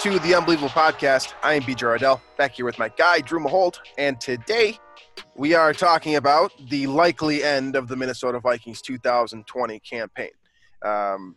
[0.00, 1.34] To the Unbelievable Podcast.
[1.42, 3.80] I am BJ Ardell, back here with my guy, Drew Maholt.
[3.98, 4.78] and today
[5.36, 10.30] we are talking about the likely end of the Minnesota Vikings 2020 campaign.
[10.82, 11.36] Um,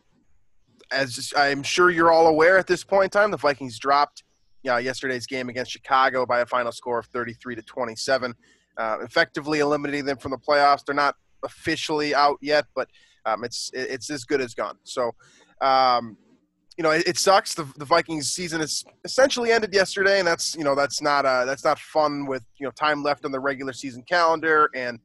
[0.94, 4.24] as I'm sure you're all aware at this point in time, the Vikings dropped
[4.66, 8.34] uh, yesterday's game against Chicago by a final score of 33 to 27,
[8.78, 10.86] uh, effectively eliminating them from the playoffs.
[10.86, 12.88] They're not officially out yet, but
[13.26, 14.78] um, it's it's as good as gone.
[14.86, 15.12] So.
[15.60, 16.18] Um,
[16.78, 17.54] you know, it, it sucks.
[17.54, 21.46] The, the Vikings season is essentially ended yesterday, and that's you know that's not uh,
[21.46, 25.00] that's not fun with you know time left on the regular season calendar, and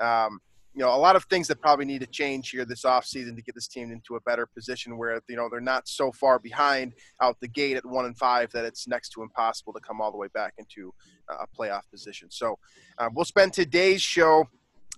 [0.00, 0.38] um,
[0.74, 3.42] you know a lot of things that probably need to change here this offseason to
[3.42, 6.92] get this team into a better position where you know they're not so far behind
[7.20, 10.12] out the gate at one and five that it's next to impossible to come all
[10.12, 10.92] the way back into
[11.30, 12.28] uh, a playoff position.
[12.30, 12.56] So
[12.98, 14.44] uh, we'll spend today's show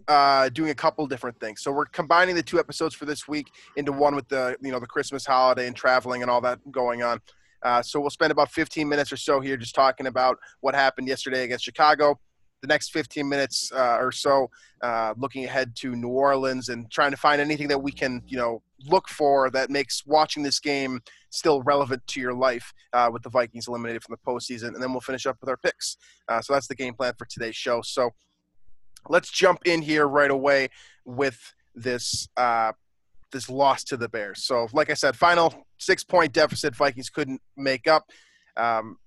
[0.09, 1.63] uh, doing a couple different things.
[1.63, 4.81] So we're combining the two episodes for this week into one with the you know
[4.81, 7.21] the Christmas holiday and traveling and all that going on.
[7.63, 11.09] Uh, so we'll spend about 15 minutes or so here just talking about what happened
[11.09, 12.19] yesterday against Chicago.
[12.63, 14.51] The next 15 minutes uh, or so,
[14.83, 18.37] uh, looking ahead to New Orleans and trying to find anything that we can, you
[18.37, 23.23] know, look for that makes watching this game still relevant to your life uh, with
[23.23, 24.69] the Vikings eliminated from the postseason.
[24.69, 25.97] And then we'll finish up with our picks.
[26.29, 27.81] Uh, so that's the game plan for today's show.
[27.81, 28.11] So
[29.09, 30.69] let's jump in here right away
[31.05, 32.73] with this uh,
[33.33, 34.45] this loss to the Bears.
[34.45, 36.75] So, like I said, final six point deficit.
[36.75, 38.11] Vikings couldn't make up.
[38.57, 38.99] Um,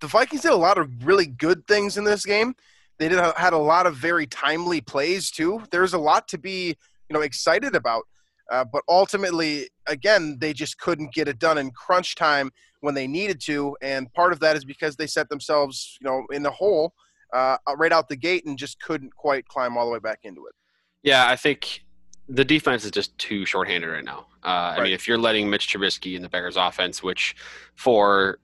[0.00, 2.54] the Vikings did a lot of really good things in this game.
[2.98, 5.62] They did had a lot of very timely plays too.
[5.70, 6.76] There's a lot to be
[7.08, 8.04] you know excited about.
[8.50, 12.50] Uh, but ultimately, again, they just couldn't get it done in crunch time
[12.80, 16.24] when they needed to, and part of that is because they set themselves, you know,
[16.32, 16.94] in the hole
[17.32, 20.46] uh, right out the gate and just couldn't quite climb all the way back into
[20.46, 20.54] it.
[21.02, 21.84] Yeah, I think
[22.28, 24.26] the defense is just too shorthanded right now.
[24.44, 27.36] Uh, I mean, if you're letting Mitch Trubisky in the Bears offense, which
[27.74, 28.38] for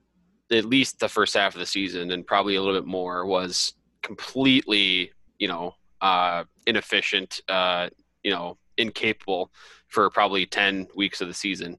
[0.51, 3.73] at least the first half of the season and probably a little bit more was
[4.01, 7.89] completely, you know, uh, inefficient, uh,
[8.23, 9.51] you know, incapable
[9.87, 11.77] for probably 10 weeks of the season.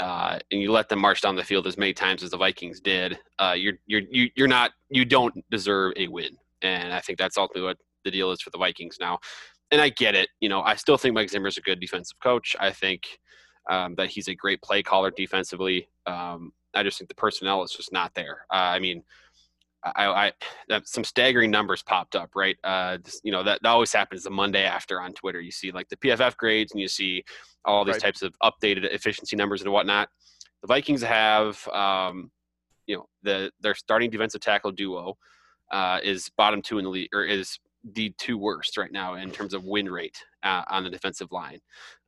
[0.00, 2.80] Uh, and you let them march down the field as many times as the Vikings
[2.80, 7.18] did, uh, you're you're you, you're not you don't deserve a win, and I think
[7.18, 9.18] that's ultimately what the deal is for the Vikings now
[9.72, 10.28] and I get it.
[10.40, 12.54] You know, I still think Mike Zimmer's a good defensive coach.
[12.60, 13.18] I think
[13.70, 15.88] um, that he's a great play caller defensively.
[16.06, 18.46] Um, I just think the personnel is just not there.
[18.52, 19.02] Uh, I mean,
[19.84, 20.32] I,
[20.70, 22.56] I some staggering numbers popped up, right?
[22.62, 25.40] Uh, you know that, that always happens the Monday after on Twitter.
[25.40, 27.24] You see like the PFF grades, and you see
[27.64, 28.02] all these Right.
[28.02, 30.08] types of updated efficiency numbers and whatnot.
[30.60, 32.30] The Vikings have, um,
[32.86, 35.16] you know, the their starting defensive tackle duo
[35.72, 37.58] uh, is bottom two in the league, or is
[37.94, 41.58] the two worst right now in terms of win rate uh, on the defensive line.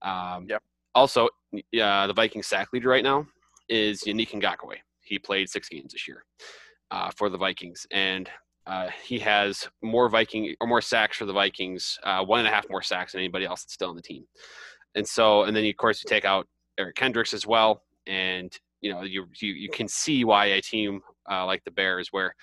[0.02, 0.62] Um, Yep.
[0.94, 3.26] Also, uh, the Vikings sack leader right now
[3.69, 4.76] is Yannick Ngakoue.
[5.00, 6.25] He played six games this year
[6.92, 8.30] uh, for the Vikings, and
[8.66, 12.50] uh, he has more Viking or more sacks for the Vikings, uh, one and a
[12.50, 14.25] half more sacks than anybody else that's still on the team.
[14.94, 16.46] And so, and then of course you take out
[16.78, 21.00] Eric Kendricks as well, and you know you you, you can see why a team
[21.31, 22.34] uh, like the Bears, where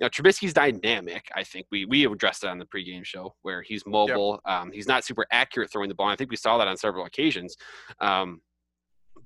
[0.00, 1.28] you know Trubisky's dynamic.
[1.34, 4.40] I think we we addressed it on the pregame show where he's mobile.
[4.46, 6.08] Um, he's not super accurate throwing the ball.
[6.08, 7.56] I think we saw that on several occasions.
[8.00, 8.40] Um,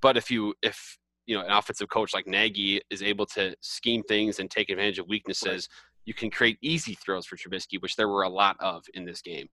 [0.01, 4.03] but if you if you know an offensive coach like Nagy is able to scheme
[4.03, 5.69] things and take advantage of weaknesses,
[6.05, 9.23] you can create easy throws for Trubisky, which there were a lot of in this
[9.23, 9.49] game.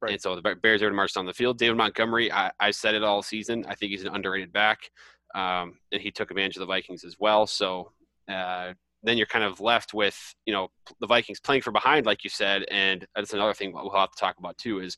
[0.00, 0.12] Right.
[0.12, 1.58] And so the Bears are to march down the field.
[1.58, 3.64] David Montgomery, I, I said it all season.
[3.66, 4.90] I think he's an underrated back,
[5.34, 7.46] um, and he took advantage of the Vikings as well.
[7.46, 7.92] So
[8.28, 8.74] uh,
[9.06, 10.68] then you're kind of left with you know
[11.00, 14.20] the Vikings playing from behind, like you said, and that's another thing we'll have to
[14.20, 14.80] talk about too.
[14.80, 14.96] Is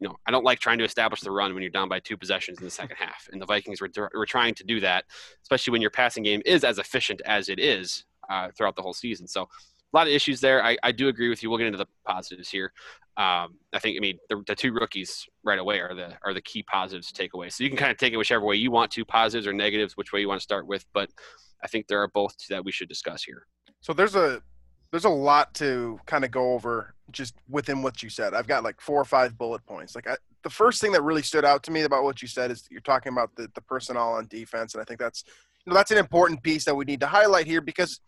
[0.00, 2.16] you know I don't like trying to establish the run when you're down by two
[2.16, 5.04] possessions in the second half, and the Vikings were, were trying to do that,
[5.42, 8.94] especially when your passing game is as efficient as it is uh, throughout the whole
[8.94, 9.28] season.
[9.28, 9.48] So
[9.92, 10.64] a lot of issues there.
[10.64, 11.50] I, I do agree with you.
[11.50, 12.72] We'll get into the positives here.
[13.16, 16.40] Um, I think I mean the, the two rookies right away are the are the
[16.40, 17.50] key positives to take away.
[17.50, 19.96] So you can kind of take it whichever way you want to, positives or negatives,
[19.96, 20.86] which way you want to start with.
[20.94, 21.10] But
[21.62, 23.46] I think there are both that we should discuss here.
[23.80, 24.40] So there's a
[24.90, 28.34] there's a lot to kind of go over just within what you said.
[28.34, 29.94] I've got like four or five bullet points.
[29.94, 32.50] Like I, the first thing that really stood out to me about what you said
[32.50, 35.24] is you're talking about the, the personnel on defense, and I think that's
[35.66, 38.00] you know that's an important piece that we need to highlight here because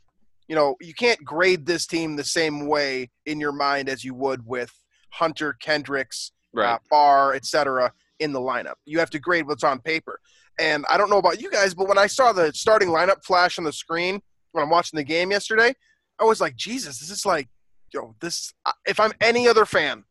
[0.48, 4.14] you know you can't grade this team the same way in your mind as you
[4.14, 4.72] would with
[5.10, 6.74] Hunter Kendricks, Right.
[6.74, 7.92] uh, Barr, etc.
[8.18, 8.74] in the lineup.
[8.84, 10.20] You have to grade what's on paper.
[10.60, 13.58] And I don't know about you guys, but when I saw the starting lineup flash
[13.58, 14.20] on the screen
[14.52, 15.74] when I'm watching the game yesterday,
[16.18, 17.48] I was like, Jesus, this is like,
[17.92, 18.52] yo, this.
[18.86, 20.04] If I'm any other fan,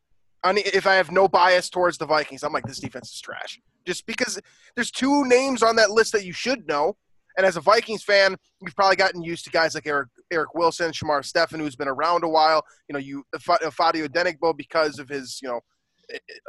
[0.44, 3.60] if I have no bias towards the Vikings, I'm like, this defense is trash.
[3.86, 4.40] Just because
[4.76, 6.98] there's two names on that list that you should know.
[7.38, 10.92] And as a Vikings fan, you've probably gotten used to guys like Eric Eric Wilson,
[10.92, 12.64] Shamar Stephen, who's been around a while.
[12.88, 15.62] You know, you Ifeadi Odenigbo because of his, you know,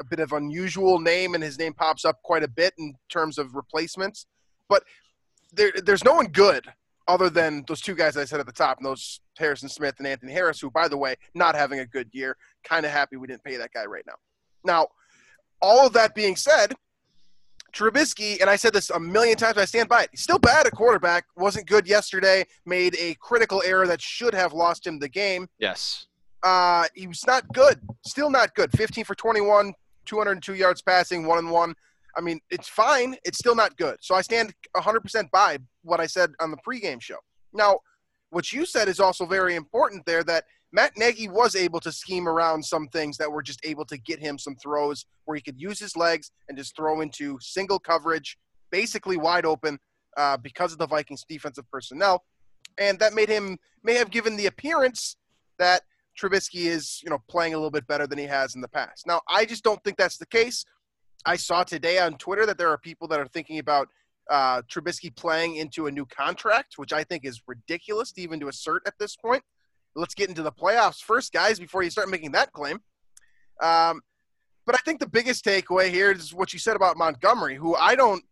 [0.00, 3.38] a bit of unusual name, and his name pops up quite a bit in terms
[3.38, 4.26] of replacements.
[4.68, 4.84] But
[5.52, 6.66] there, there's no one good
[7.08, 10.06] other than those two guys I said at the top, and those Harrison Smith and
[10.06, 12.36] Anthony Harris, who, by the way, not having a good year.
[12.64, 14.14] Kind of happy we didn't pay that guy right now.
[14.64, 14.88] Now,
[15.60, 16.74] all of that being said,
[17.74, 20.10] Trubisky, and I said this a million times, I stand by it.
[20.12, 21.24] He's still bad at quarterback.
[21.36, 22.44] Wasn't good yesterday.
[22.66, 25.48] Made a critical error that should have lost him the game.
[25.58, 26.06] Yes.
[26.42, 27.80] Uh, he was not good.
[28.04, 28.70] Still not good.
[28.76, 29.72] 15 for 21,
[30.04, 31.74] 202 yards passing, one and one.
[32.16, 33.16] I mean, it's fine.
[33.24, 33.96] It's still not good.
[34.00, 37.16] So I stand 100% by what I said on the pregame show.
[37.54, 37.78] Now,
[38.30, 42.26] what you said is also very important there that Matt Nagy was able to scheme
[42.26, 45.60] around some things that were just able to get him some throws where he could
[45.60, 48.38] use his legs and just throw into single coverage,
[48.70, 49.78] basically wide open
[50.16, 52.24] uh, because of the Vikings' defensive personnel.
[52.78, 55.16] And that made him, may have given the appearance
[55.58, 55.82] that
[56.18, 59.06] Trubisky is, you know, playing a little bit better than he has in the past.
[59.06, 60.64] Now, I just don't think that's the case.
[61.26, 63.88] I saw today on Twitter that there are people that are thinking about
[64.30, 68.48] uh, Trubisky playing into a new contract, which I think is ridiculous to even to
[68.48, 69.42] assert at this point.
[69.94, 72.80] Let's get into the playoffs first, guys, before you start making that claim.
[73.60, 74.00] Um,
[74.64, 77.94] but I think the biggest takeaway here is what you said about Montgomery, who I
[77.94, 78.22] don't,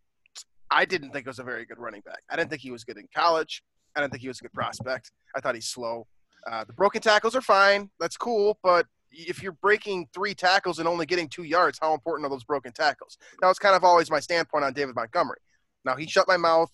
[0.71, 2.21] I didn't think was a very good running back.
[2.31, 3.63] I didn't think he was good in college.
[3.97, 5.11] I didn't think he was a good prospect.
[5.37, 6.07] I thought he's slow.
[6.51, 7.91] Uh, the broken tackles are fine.
[7.99, 8.59] That's cool.
[8.63, 12.45] But if you're breaking three tackles and only getting two yards, how important are those
[12.45, 13.19] broken tackles?
[13.41, 15.41] That was kind of always my standpoint on David Montgomery.
[15.85, 16.71] Now, he shut my mouth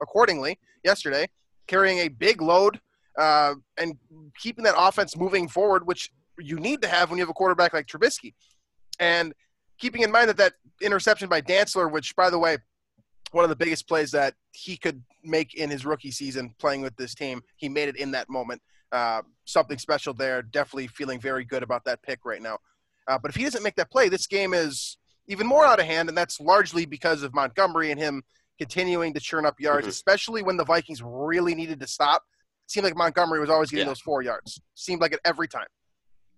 [0.00, 1.26] accordingly yesterday,
[1.66, 2.80] carrying a big load
[3.20, 3.96] uh, and
[4.38, 7.74] keeping that offense moving forward, which you need to have when you have a quarterback
[7.74, 8.32] like Trubisky.
[8.98, 9.34] And
[9.78, 12.58] keeping in mind that that interception by Dantzler, which, by the way,
[13.32, 16.96] one of the biggest plays that he could make in his rookie season playing with
[16.96, 18.62] this team, he made it in that moment.
[18.90, 20.42] Uh, something special there.
[20.42, 22.58] Definitely feeling very good about that pick right now.
[23.06, 24.96] Uh, but if he doesn't make that play, this game is
[25.28, 28.22] even more out of hand, and that's largely because of Montgomery and him
[28.58, 29.90] continuing to churn up yards, Mhm.
[29.90, 32.24] especially when the Vikings really needed to stop.
[32.70, 33.90] Seemed like Montgomery was always getting Yeah.
[33.90, 34.60] those four yards.
[34.76, 35.66] Seemed like it every time.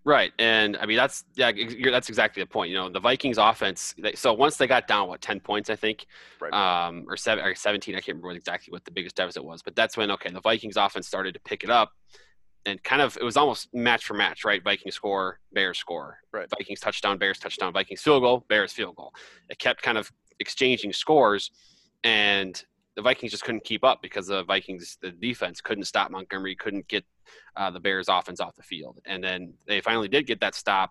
[0.03, 1.53] Right, and I mean that's yeah,
[1.91, 2.71] that's exactly the point.
[2.71, 3.95] You know, the Vikings offense.
[3.99, 6.07] They, so once they got down, what ten points, I think,
[6.41, 6.53] Right.
[6.55, 9.63] um, or seven or seventeen, I can't remember exactly what the biggest deficit was.
[9.63, 11.93] But that's when okay, the Vikings offense started to pick it up,
[12.65, 14.65] and kind of it was almost match for match, right?
[14.65, 16.49] Vikings score, Bears score, Right.
[16.49, 19.13] Vikings touchdown, Bears touchdown, Vikings field goal, Bears field goal.
[19.51, 21.51] It kept kind of exchanging scores,
[22.05, 22.65] and
[22.97, 26.89] the Vikings just couldn't keep up because the Vikings the defense couldn't stop Montgomery, couldn't
[26.89, 27.05] get
[27.57, 28.99] uh, the Bears offense off the field.
[29.07, 30.91] And then they finally did get that stop,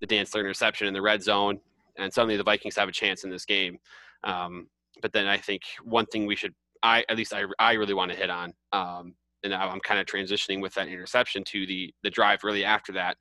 [0.00, 1.60] the Dantzler interception in the red zone,
[1.98, 3.78] and suddenly the Vikings have a chance in this game.
[4.24, 4.68] Um,
[5.02, 8.10] but then I think one thing we should, I at least I, I really want
[8.10, 12.10] to hit on, um, and I'm kind of transitioning with that interception to the the
[12.10, 13.18] drive really after that.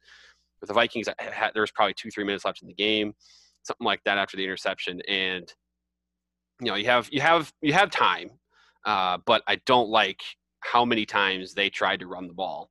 [0.61, 3.13] With the Vikings, had, there was probably two three minutes left in the game,
[3.63, 5.51] something like that after the interception, and
[6.61, 8.31] you know you have you have you have time,
[8.85, 10.21] uh, but I don't like
[10.61, 12.69] how many times they tried to run the ball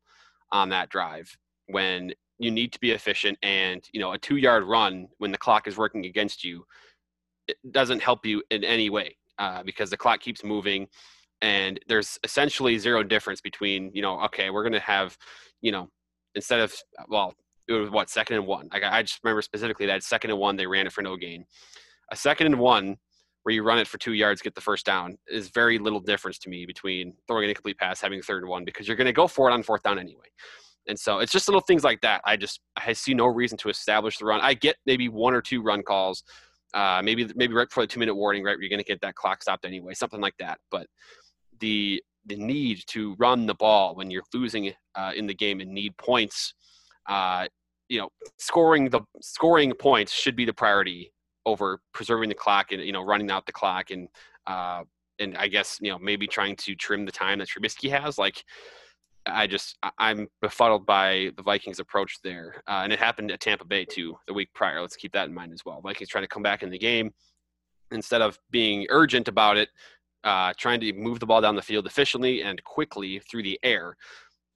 [0.51, 1.37] on that drive
[1.69, 5.39] when you need to be efficient and you know a two yard run when the
[5.39, 6.65] clock is working against you
[7.49, 10.87] it doesn't help you in any way uh, because the clock keeps moving
[11.41, 15.17] and there's essentially zero difference between you know okay we're to have
[15.61, 15.89] you know
[16.35, 16.75] instead of
[17.09, 17.35] well
[17.69, 18.69] it was what second and one?
[18.73, 21.45] I, I just remember specifically that second and one they ran it for no gain.
[22.11, 22.97] A second and one
[23.43, 26.39] where you run it for two yards, get the first down, is very little difference
[26.41, 29.07] to me between throwing an incomplete pass, having a third and one, because you're going
[29.07, 30.27] to go for it on fourth down anyway.
[30.89, 32.21] And so it's just little things like that.
[32.25, 34.41] I just I see no reason to establish the run.
[34.41, 36.25] I get maybe one or two run calls,
[36.75, 38.57] uh, maybe maybe right before the two minute warning, right?
[38.57, 40.59] Where you're going to get that clock stopped anyway, something like that.
[40.71, 40.87] But
[41.61, 45.73] the the need to run the ball when you're losing uh, in the game and
[45.73, 46.55] need points,
[47.09, 47.47] uh,
[47.89, 48.09] you know,
[48.39, 51.13] scoring the scoring points should be the priority
[51.47, 54.09] over preserving the clock and you know running out the clock and
[54.47, 54.83] uh,
[55.19, 58.19] and I guess you know maybe trying to trim the time that Trubisky has.
[58.19, 58.45] Like
[59.27, 63.65] I just I'm befuddled by the Vikings' approach there, uh, and it happened at Tampa
[63.65, 64.81] Bay too the week prior.
[64.81, 65.81] Let's keep that in mind as well.
[65.81, 67.13] Vikings trying to come back in the game
[67.93, 69.69] instead of being urgent about it,
[70.25, 73.97] uh, trying to move the ball down the field efficiently and quickly through the air.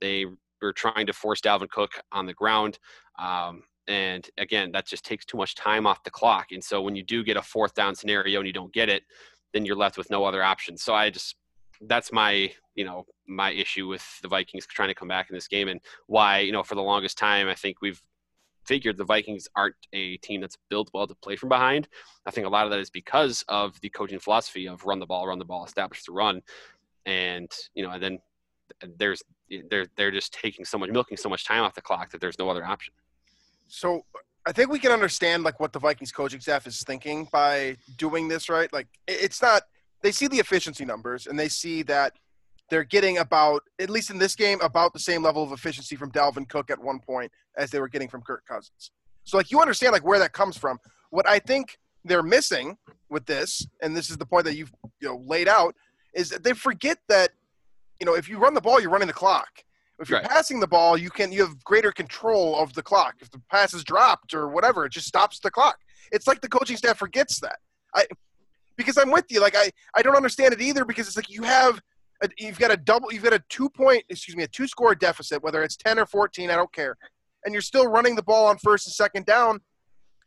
[0.00, 0.26] They
[0.62, 2.78] were trying to force Dalvin Cook on the ground.
[3.19, 6.52] Um, and again, that just takes too much time off the clock.
[6.52, 9.05] And so when you do get a fourth down scenario and you don't get it,
[9.52, 10.83] then you're left with no other options.
[10.83, 11.37] So I just
[11.83, 15.47] that's my you know my issue with the Vikings trying to come back in this
[15.49, 18.02] game and why you know for the longest time I think we've
[18.64, 21.87] figured the Vikings aren't a team that's built well to play from behind.
[22.26, 25.07] I think a lot of that is because of the coaching philosophy of run the
[25.07, 26.43] ball, run the ball, establish the run,
[27.05, 28.19] and you know, and then
[28.83, 29.23] uh, there's
[29.71, 32.38] they're they're just taking so much, milking so much time off the clock that there's
[32.38, 32.93] no other option.
[33.68, 34.04] So
[34.46, 38.28] I think we can understand like what the Vikings coaching staff is thinking by doing
[38.28, 38.73] this, right?
[38.73, 39.62] Like it's not
[40.02, 42.12] they see the efficiency numbers and they see that
[42.70, 46.12] they're getting about at least in this game about the same level of efficiency from
[46.12, 48.90] Dalvin Cook at one point as they were getting from Kirk Cousins.
[49.25, 50.78] So like you understand like where that comes from.
[51.11, 52.76] What I think they're missing
[53.11, 55.75] with this, and this is the point that you've you know laid out,
[56.14, 57.30] is that they forget that
[58.00, 59.64] you know if you run the ball, you're running the clock.
[59.98, 60.28] If you're right.
[60.28, 63.14] passing the ball, you can you have greater control of the clock.
[63.20, 65.78] If the pass is dropped or whatever, it just stops the clock.
[66.12, 67.56] It's like the coaching staff forgets that.
[67.94, 68.06] I
[68.76, 69.40] because I'm with you.
[69.40, 71.80] Like I I don't understand it either because it's like you have
[72.22, 74.94] a, you've got a double you've got a two point excuse me a two score
[74.94, 76.96] deficit whether it's 10 or 14 i don't care
[77.44, 79.60] and you're still running the ball on first and second down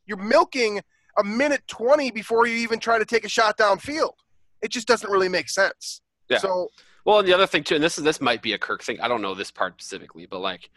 [0.06, 0.82] you're milking
[1.18, 4.14] a minute 20 before you even try to take a shot downfield
[4.62, 6.38] it just doesn't really make sense yeah.
[6.38, 6.68] so
[7.06, 9.00] well and the other thing too and this is this might be a kirk thing
[9.02, 10.70] i don't know this part specifically but like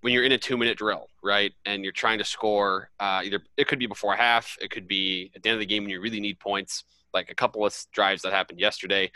[0.00, 3.40] when you're in a two minute drill right and you're trying to score uh, either
[3.56, 5.90] it could be before half it could be at the end of the game when
[5.90, 9.10] you really need points like a couple of drives that happened yesterday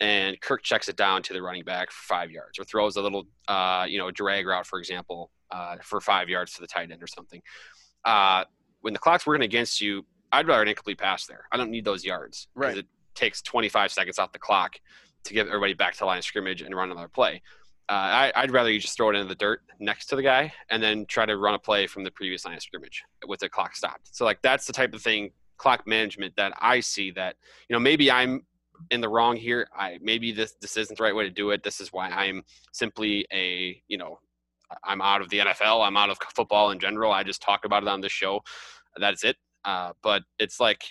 [0.00, 3.02] and Kirk checks it down to the running back for five yards, or throws a
[3.02, 6.90] little, uh, you know, drag route, for example, uh, for five yards to the tight
[6.90, 7.40] end or something.
[8.04, 8.44] Uh,
[8.82, 11.44] when the clock's working against you, I'd rather an incomplete pass there.
[11.50, 12.76] I don't need those yards right.
[12.76, 14.78] it takes 25 seconds off the clock
[15.26, 17.42] to get everybody back to line of scrimmage and run another play.
[17.88, 20.52] Uh, I, would rather you just throw it into the dirt next to the guy
[20.70, 23.48] and then try to run a play from the previous line of scrimmage with the
[23.48, 24.08] clock stopped.
[24.14, 27.36] So like that's the type of thing clock management that I see that
[27.68, 28.44] you know maybe I'm
[28.90, 29.68] in the wrong here.
[29.76, 31.62] I maybe this this isn't the right way to do it.
[31.62, 32.42] This is why I'm
[32.72, 34.18] simply a you know
[34.82, 35.86] I'm out of the NFL.
[35.86, 37.12] I'm out of football in general.
[37.12, 38.42] I just talk about it on this show.
[38.96, 39.36] That's it.
[39.64, 40.84] Uh, but it's like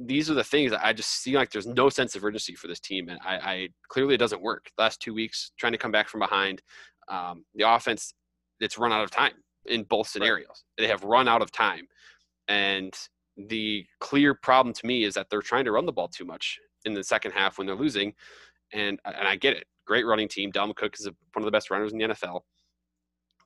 [0.00, 2.68] these are the things that I just see like there's no sense of urgency for
[2.68, 4.70] this team, and I, I clearly it doesn't work.
[4.76, 6.62] The last two weeks trying to come back from behind,
[7.08, 8.14] um, the offense
[8.60, 9.34] it's run out of time
[9.66, 10.46] in both scenarios.
[10.48, 10.84] Right.
[10.84, 11.86] They have run out of time,
[12.48, 12.94] and
[13.36, 16.58] the clear problem to me is that they're trying to run the ball too much
[16.84, 18.14] in the second half when they're losing.
[18.72, 19.64] And and I get it.
[19.86, 20.50] Great running team.
[20.50, 22.40] Dalvin Cook is a, one of the best runners in the NFL.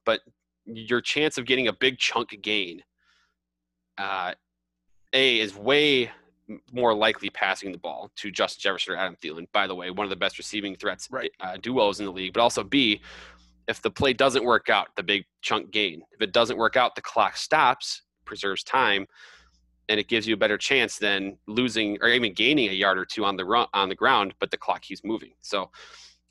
[0.06, 0.20] But
[0.66, 2.82] your chance of getting a big chunk gain,
[3.98, 4.34] uh,
[5.12, 6.10] A, is way
[6.72, 9.46] more likely passing the ball to Justin Jefferson or Adam Thielen.
[9.52, 11.30] By the way, one of the best receiving threats right.
[11.40, 12.34] uh, duos in the league.
[12.34, 13.00] But also B,
[13.68, 16.02] if the play doesn't work out, the big chunk gain.
[16.12, 19.06] If it doesn't work out, the clock stops, preserves time
[19.88, 23.04] and it gives you a better chance than losing or even gaining a yard or
[23.04, 25.32] two on the run on the ground, but the clock keeps moving.
[25.40, 25.70] So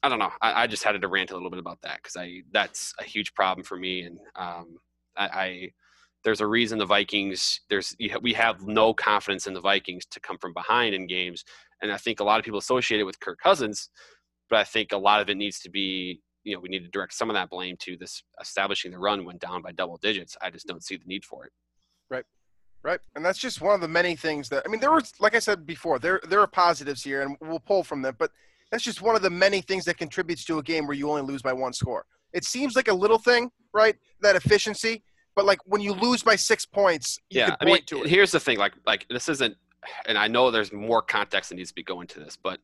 [0.02, 0.32] I don't know.
[0.42, 3.04] I, I just had to rant a little bit about that because I that's a
[3.04, 4.78] huge problem for me, and um,
[5.16, 5.72] I, I
[6.24, 10.38] there's a reason the Vikings there's we have no confidence in the Vikings to come
[10.38, 11.44] from behind in games,
[11.82, 13.90] and I think a lot of people associate it with Kirk Cousins,
[14.50, 16.90] but I think a lot of it needs to be you know we need to
[16.90, 20.38] direct some of that blame to this establishing the run when down by double digits.
[20.42, 21.52] I just don't see the need for it.
[22.10, 22.26] Right.
[22.84, 24.82] Right, and that's just one of the many things that I mean.
[24.82, 28.02] There was, like I said before, there there are positives here, and we'll pull from
[28.02, 28.14] them.
[28.20, 28.32] But
[28.72, 31.22] that's just one of the many things that contributes to a game where you only
[31.22, 32.06] lose by one score.
[32.34, 33.96] It seems like a little thing, right?
[34.20, 35.02] That efficiency,
[35.36, 37.56] but like when you lose by six points, yeah.
[37.60, 39.56] I mean, here's the thing: like like this isn't,
[40.06, 42.60] and I know there's more context that needs to be going to this, but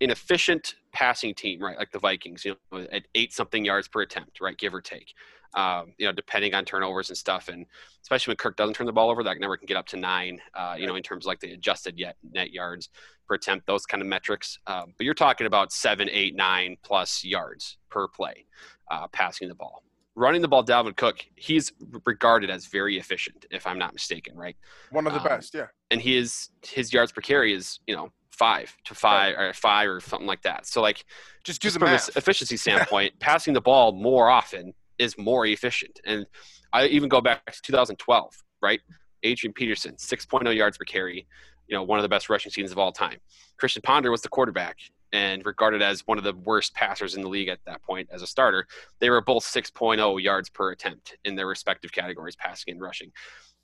[0.00, 1.78] an efficient passing team, right?
[1.78, 5.14] Like the Vikings, you know, at eight something yards per attempt, right, give or take
[5.56, 7.48] um, you know, depending on turnovers and stuff.
[7.48, 7.66] And
[8.02, 10.38] especially when Kirk doesn't turn the ball over, that number can get up to nine,
[10.54, 12.90] uh, you know, in terms of like the adjusted yet net yards
[13.26, 14.58] per attempt, those kind of metrics.
[14.66, 18.44] Um, but you're talking about seven, eight, nine plus yards per play
[18.90, 19.82] uh, passing the ball.
[20.16, 21.72] Running the ball, Dalvin Cook, he's
[22.04, 24.56] regarded as very efficient, if I'm not mistaken, right?
[24.90, 25.66] One of the um, best, yeah.
[25.90, 29.44] And his his yards per carry is, you know, five to five right.
[29.44, 30.66] or five or something like that.
[30.66, 31.04] So like,
[31.44, 32.08] just do just the from math.
[32.08, 36.00] an efficiency standpoint, passing the ball more often is more efficient.
[36.04, 36.26] And
[36.72, 38.80] I even go back to 2012, right?
[39.22, 41.26] Adrian Peterson, 6.0 yards per carry,
[41.68, 43.18] you know, one of the best rushing seasons of all time.
[43.58, 44.78] Christian Ponder was the quarterback.
[45.12, 48.22] And regarded as one of the worst passers in the league at that point as
[48.22, 48.66] a starter.
[48.98, 53.10] They were both 6.0 yards per attempt in their respective categories, passing and rushing.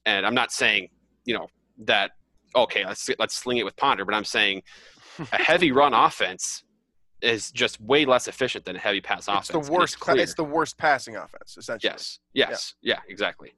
[0.06, 0.88] And I'm not saying,
[1.24, 1.48] you know,
[1.84, 2.12] that
[2.54, 4.62] okay, let's let's sling it with Ponder, but I'm saying
[5.32, 6.64] a heavy run offense
[7.22, 9.66] is just way less efficient than a heavy pass It's offense.
[9.68, 10.00] the worst.
[10.00, 10.18] clear.
[10.18, 11.90] It's the worst passing offense, essentially.
[11.92, 12.98] yes, yes, yeah.
[13.08, 13.52] exactly.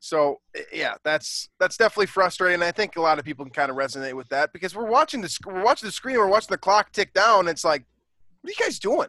[0.00, 0.40] So
[0.72, 2.62] yeah, that's that's definitely frustrating.
[2.62, 5.20] I think a lot of people can kind of resonate with that because we're watching
[5.20, 7.40] the we're watching the screen, we're watching the clock tick down.
[7.40, 7.84] And it's like,
[8.40, 9.08] what are you guys doing?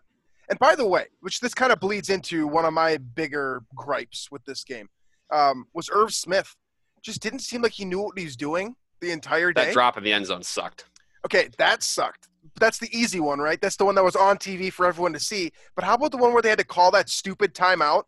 [0.50, 4.30] And by the way, which this kind of bleeds into one of my bigger gripes
[4.32, 4.90] with this game,
[5.32, 6.56] um, was Irv Smith.
[7.04, 9.66] Just didn't seem like he knew what he was doing the entire day.
[9.66, 10.86] That drop in the end zone sucked.
[11.26, 12.28] Okay, that sucked.
[12.60, 13.60] That's the easy one, right?
[13.62, 15.52] That's the one that was on TV for everyone to see.
[15.76, 18.04] But how about the one where they had to call that stupid timeout?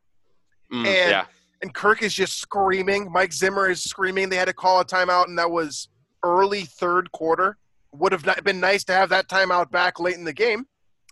[0.74, 1.26] Mm, And- yeah,
[1.62, 3.12] and Kirk is just screaming.
[3.12, 4.30] Mike Zimmer is screaming.
[4.30, 5.90] They had to call a timeout, and that was
[6.24, 7.58] early third quarter.
[7.94, 10.66] Would have been nice to have that timeout back late in the game.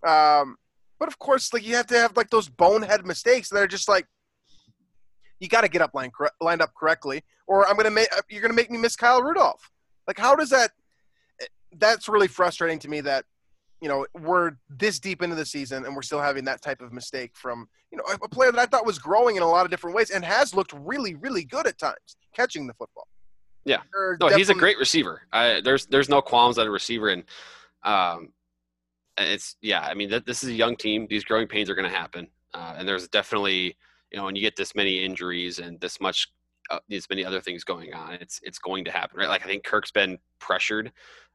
[0.07, 0.55] Um,
[0.97, 3.89] but of course, like you have to have like those bonehead mistakes that are just
[3.89, 4.05] like
[5.39, 8.41] you got to get up line cor- lined up correctly, or I'm gonna make you're
[8.41, 9.69] gonna make me miss Kyle Rudolph.
[10.07, 10.71] Like how does that?
[11.73, 13.01] That's really frustrating to me.
[13.01, 13.25] That
[13.81, 16.91] you know we're this deep into the season and we're still having that type of
[16.91, 19.71] mistake from you know a player that I thought was growing in a lot of
[19.71, 23.07] different ways and has looked really really good at times catching the football.
[23.65, 23.81] Yeah.
[24.19, 25.21] No, he's a great receiver.
[25.31, 27.23] I, there's there's no qualms at a receiver, and
[27.83, 28.33] um,
[29.17, 29.81] it's yeah.
[29.81, 31.07] I mean, th- this is a young team.
[31.09, 33.77] These growing pains are going to happen, uh, and there's definitely
[34.11, 36.31] you know when you get this many injuries and this much
[36.69, 39.29] uh, this many other things going on, it's it's going to happen, right?
[39.29, 40.91] Like I think Kirk's been pressured.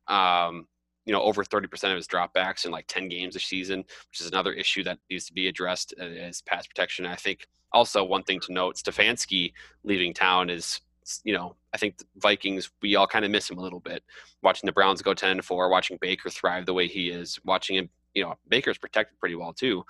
[0.08, 0.66] Um,
[1.04, 3.80] you know, over 30% of his dropbacks in like 10 games this season,
[4.10, 7.06] which is another issue that needs to be addressed uh, as pass protection.
[7.06, 10.80] I think also one thing to note, Stefanski leaving town is,
[11.24, 14.02] you know, I think Vikings, we all kind of miss him a little bit.
[14.42, 17.76] Watching the Browns go 10 and 4, watching Baker thrive the way he is, watching
[17.76, 19.84] him, you know, Baker's protected pretty well too.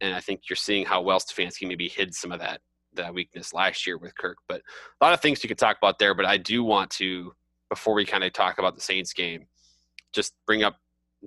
[0.00, 2.60] And I think you're seeing how well Stefanski maybe hid some of that
[2.94, 4.38] that weakness last year with Kirk.
[4.48, 4.62] But
[5.00, 6.14] a lot of things you could talk about there.
[6.14, 7.32] But I do want to,
[7.68, 9.46] before we kind of talk about the Saints game,
[10.12, 10.76] just bring up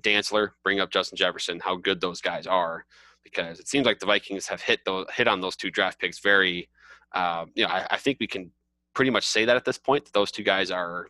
[0.01, 2.85] Dantzler, bring up Justin Jefferson, how good those guys are,
[3.23, 6.19] because it seems like the Vikings have hit those hit on those two draft picks
[6.19, 6.69] very.
[7.13, 8.51] Uh, you know, I, I think we can
[8.95, 11.07] pretty much say that at this point that those two guys are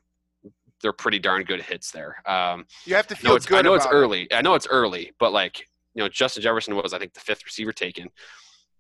[0.82, 2.18] they're pretty darn good hits there.
[2.30, 3.60] Um, You have to I feel know it's, good.
[3.60, 3.98] I know it's about it.
[4.00, 4.34] early.
[4.34, 7.46] I know it's early, but like you know, Justin Jefferson was I think the fifth
[7.46, 8.10] receiver taken.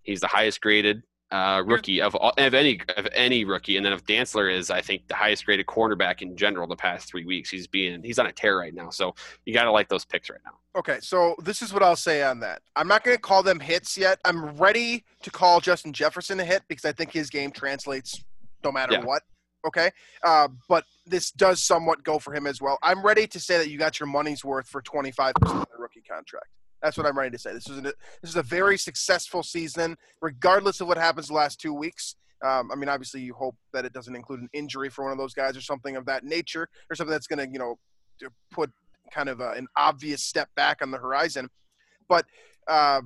[0.01, 1.03] He's the highest graded
[1.33, 4.81] uh, rookie of all, of any of any rookie, and then if Dantzler is I
[4.81, 7.49] think the highest graded cornerback in general the past three weeks.
[7.49, 9.15] He's being he's on a tear right now, so
[9.45, 10.51] you got to like those picks right now.
[10.79, 12.61] Okay, so this is what I'll say on that.
[12.75, 14.19] I'm not going to call them hits yet.
[14.25, 18.23] I'm ready to call Justin Jefferson a hit because I think his game translates
[18.63, 19.03] no matter Yeah.
[19.03, 19.23] what.
[19.65, 19.89] Okay,
[20.23, 22.77] uh, but this does somewhat go for him as well.
[22.83, 25.81] I'm ready to say that you got your money's worth for 25 percent of the
[25.81, 26.47] rookie contract.
[26.83, 27.53] That's what I'm ready to say.
[27.53, 31.61] This is a, this is a very successful season, regardless of what happens the last
[31.61, 32.15] two weeks.
[32.45, 35.17] Um, I mean, obviously, you hope that it doesn't include an injury for one of
[35.17, 37.77] those guys or something of that nature, or something that's going to, you know,
[38.51, 38.69] put
[39.13, 41.49] kind of a, an obvious step back on the horizon.
[42.09, 42.25] But
[42.67, 43.01] uh,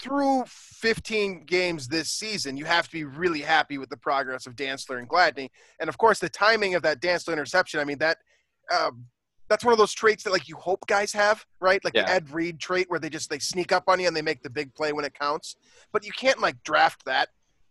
[0.00, 4.56] through 15 games this season, you have to be really happy with the progress of
[4.56, 7.78] Dantzler and Gladney, and of course the timing of that Dantzler interception.
[7.78, 8.16] I mean that.
[8.74, 9.06] Um,
[9.52, 11.84] that's one of those traits that like you hope guys have, right?
[11.84, 12.04] Like Yeah.
[12.04, 14.42] the Ed Reed trait where they just they sneak up on you and they make
[14.42, 15.56] the big play when it counts.
[15.92, 17.28] But you can't like draft that.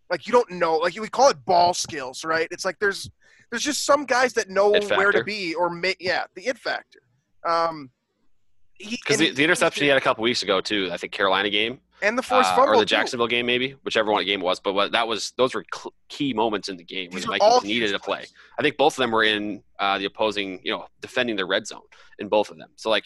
[0.10, 0.78] Like you don't know.
[0.78, 2.48] Like we call it ball skills, right?
[2.52, 3.10] It's like there's
[3.50, 7.00] there's just some guys that know where to be or make yeah the it factor.
[7.46, 7.90] Um,
[8.90, 11.80] Because the, the interception he had a couple weeks ago too, I think Carolina game
[12.02, 12.96] and the forced uh, fumble or the too.
[12.96, 14.60] Jacksonville game maybe, whichever one the game it was.
[14.60, 17.38] But what, that was those were cl- key moments in the game where These the
[17.38, 18.18] Vikings needed a play.
[18.20, 18.34] plays.
[18.60, 21.68] I think both of them were in uh, the opposing, you know, defending the red
[21.68, 21.82] zone
[22.20, 22.70] in both of them.
[22.76, 23.06] So like,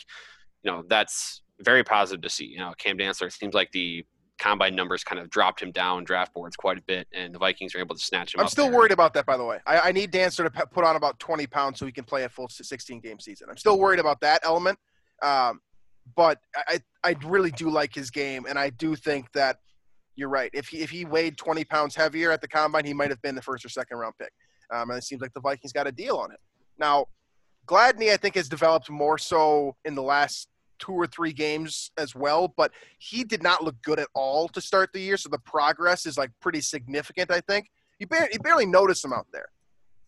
[0.63, 2.45] you know, that's very positive to see.
[2.45, 4.05] You know, Cam Dantzler it seems like the
[4.37, 7.73] combine numbers kind of dropped him down draft boards quite a bit, and the Vikings
[7.75, 8.39] are able to snatch him.
[8.39, 8.45] Up.
[8.45, 8.75] I'm still there.
[8.75, 9.59] worried about that, by the way.
[9.65, 12.29] I, I need Dantzler to put on about 20 pounds so he can play a
[12.29, 13.47] full 16 game season.
[13.49, 14.77] I'm still worried about that element.
[15.21, 15.61] Um,
[16.15, 19.57] but I, I really do like his game, and I do think that
[20.15, 20.49] you're right.
[20.53, 23.35] If he, if he weighed 20 pounds heavier at the combine, he might have been
[23.35, 24.31] the first or second round pick.
[24.73, 26.39] Um, and it seems like the Vikings got a deal on it.
[26.79, 27.07] Now,
[27.67, 30.47] Gladney, I think, has developed more so in the last
[30.79, 34.61] two or three games as well, but he did not look good at all to
[34.61, 35.17] start the year.
[35.17, 37.69] So the progress is like pretty significant, I think.
[37.99, 39.47] You barely, you barely notice him out there.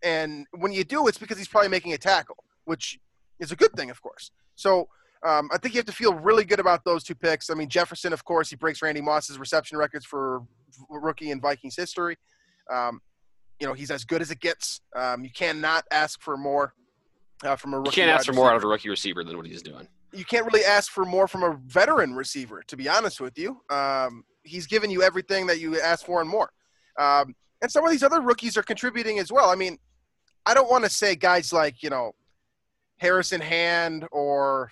[0.03, 2.99] And when you do, it's because he's probably making a tackle, which
[3.39, 4.31] is a good thing, of course.
[4.55, 4.89] So
[5.25, 7.49] um, I think you have to feel really good about those two picks.
[7.49, 10.43] I mean, Jefferson, of course, he breaks Randy Moss's reception records for
[10.89, 12.17] rookie in Vikings history.
[12.71, 13.01] Um,
[13.59, 14.81] you know, he's as good as it gets.
[14.95, 16.73] Um, you cannot ask for more
[17.43, 17.89] uh, from a rookie.
[17.89, 19.87] You can't ask for more out of a rookie receiver than what he's doing.
[20.13, 23.61] you can't really ask for more from a veteran receiver, to be honest with you.
[23.69, 26.51] Um, he's given you everything that you asked for and more.
[26.99, 29.49] Um, and some of these other rookies are contributing as well.
[29.49, 29.77] I mean,
[30.45, 32.13] I don't want to say guys like you know
[32.97, 34.71] Harrison Hand or,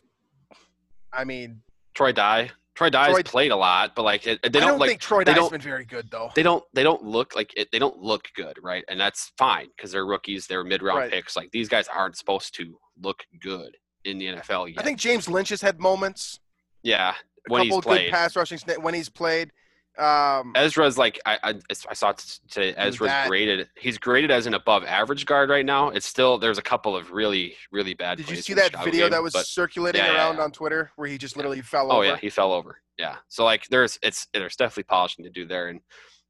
[1.17, 1.61] I mean,
[1.93, 2.51] Troy Dye.
[2.75, 4.99] Troy Dye's Troy- played a lot, but like it, they I don't, don't like think
[5.01, 6.29] Troy Dye's don't- been very good though.
[6.35, 8.83] they don't they don't look like it, they don't look good, right?
[8.89, 11.11] And that's fine because they're rookies, they're mid round Right.
[11.11, 11.37] picks.
[11.37, 14.79] Like these guys aren't supposed to look good in the NFL yet.
[14.79, 16.41] I think James Lynch has had moments,
[16.83, 18.11] yeah, a when he's couple good played.
[18.11, 19.51] pass rushing when he's played.
[19.97, 21.53] Um, Ezra's like I, I
[21.89, 22.13] I saw
[22.49, 22.73] today.
[22.75, 23.27] Ezra's that.
[23.29, 23.69] graded.
[23.77, 25.89] He's graded as an above average guard right now.
[25.89, 28.17] It's still there's a couple of really really bad.
[28.17, 30.43] did you see that Chicago video game, that was but- circulating Yeah, around yeah.
[30.43, 31.93] on Twitter where he just literally fell over?
[31.93, 32.05] oh over?
[32.05, 32.81] yeah, he fell over.
[32.97, 33.15] Yeah.
[33.29, 35.79] So like there's it's there's definitely polishing to do there, and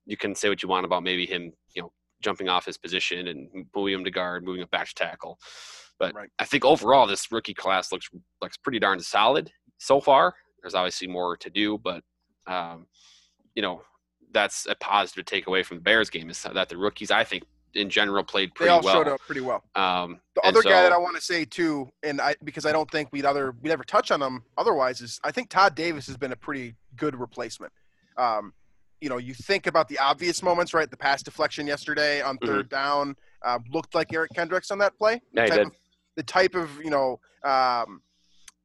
[0.06, 3.28] you can say what you want about maybe him, you know, jumping off his position
[3.28, 5.40] and moving him to guard, moving him back to tackle.
[5.98, 6.30] But Right.
[6.38, 8.10] I think overall this rookie class looks
[8.42, 10.36] looks pretty darn solid so far.
[10.62, 12.04] There's obviously more to do, but
[12.48, 12.86] um,
[13.56, 13.82] you know
[14.32, 17.90] that's a positive takeaway from the Bears game is that the rookies I think in
[17.90, 18.82] general played pretty well.
[18.82, 19.04] They all well.
[19.04, 19.64] showed up pretty well.
[19.76, 22.90] Um, The other guy that I want to say too, and I because I don't
[22.90, 26.18] think we'd other we'd ever touch on them otherwise is I think Todd Davis has
[26.18, 27.74] been a pretty good replacement.
[28.18, 28.54] Um,
[29.02, 30.90] you know, you think about the obvious moments, right?
[30.90, 35.16] The pass deflection yesterday on 3rd down uh, looked like Eric Kendricks on that play.
[35.16, 35.38] Mm-hmm.
[35.38, 35.68] Yeah, type did.
[35.68, 35.74] Of,
[36.16, 38.02] the type of you know um,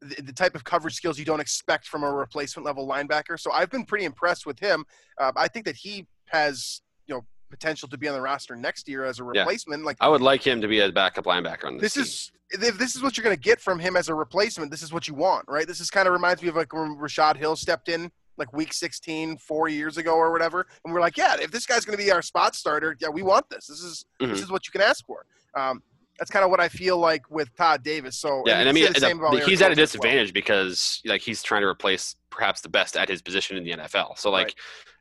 [0.02, 3.38] the, the type of coverage skills you don't expect from a replacement level linebacker.
[3.38, 4.84] So I've been pretty impressed with him.
[5.18, 8.88] Uh, I think that he has you know potential to be on the roster next
[8.88, 9.40] year as a Yeah.
[9.40, 9.84] replacement.
[9.84, 11.94] Like I would like him to be a backup linebacker on this.
[11.94, 12.02] this team.
[12.04, 12.32] is
[12.68, 14.70] if this is what you're going to get from him as a replacement.
[14.70, 15.66] This is what you want, right?
[15.66, 18.72] This is kind of reminds me of like when Rashod Hill stepped in like week
[18.72, 22.02] 16 four years ago or whatever, and we're like, yeah, if this guy's going to
[22.02, 23.66] be our spot starter, yeah, we want this.
[23.66, 24.30] This is Mhm.
[24.30, 25.26] this is what you can ask for.
[25.54, 25.82] Um,
[26.20, 28.18] that's kind of what I feel like with Todd Davis.
[28.18, 29.84] So Yeah, and I mean, the same the- about he's at a as well.
[29.86, 33.70] disadvantage because like he's trying to replace perhaps the best at his position in the
[33.72, 34.18] NFL.
[34.18, 34.54] So like, Right.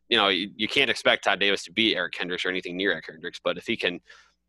[0.08, 2.94] you know, you, you can't expect Todd Davis to be Eric Kendricks or anything near
[2.94, 4.00] Eric Kendricks, but if he can,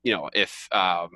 [0.04, 1.10] you know, if um,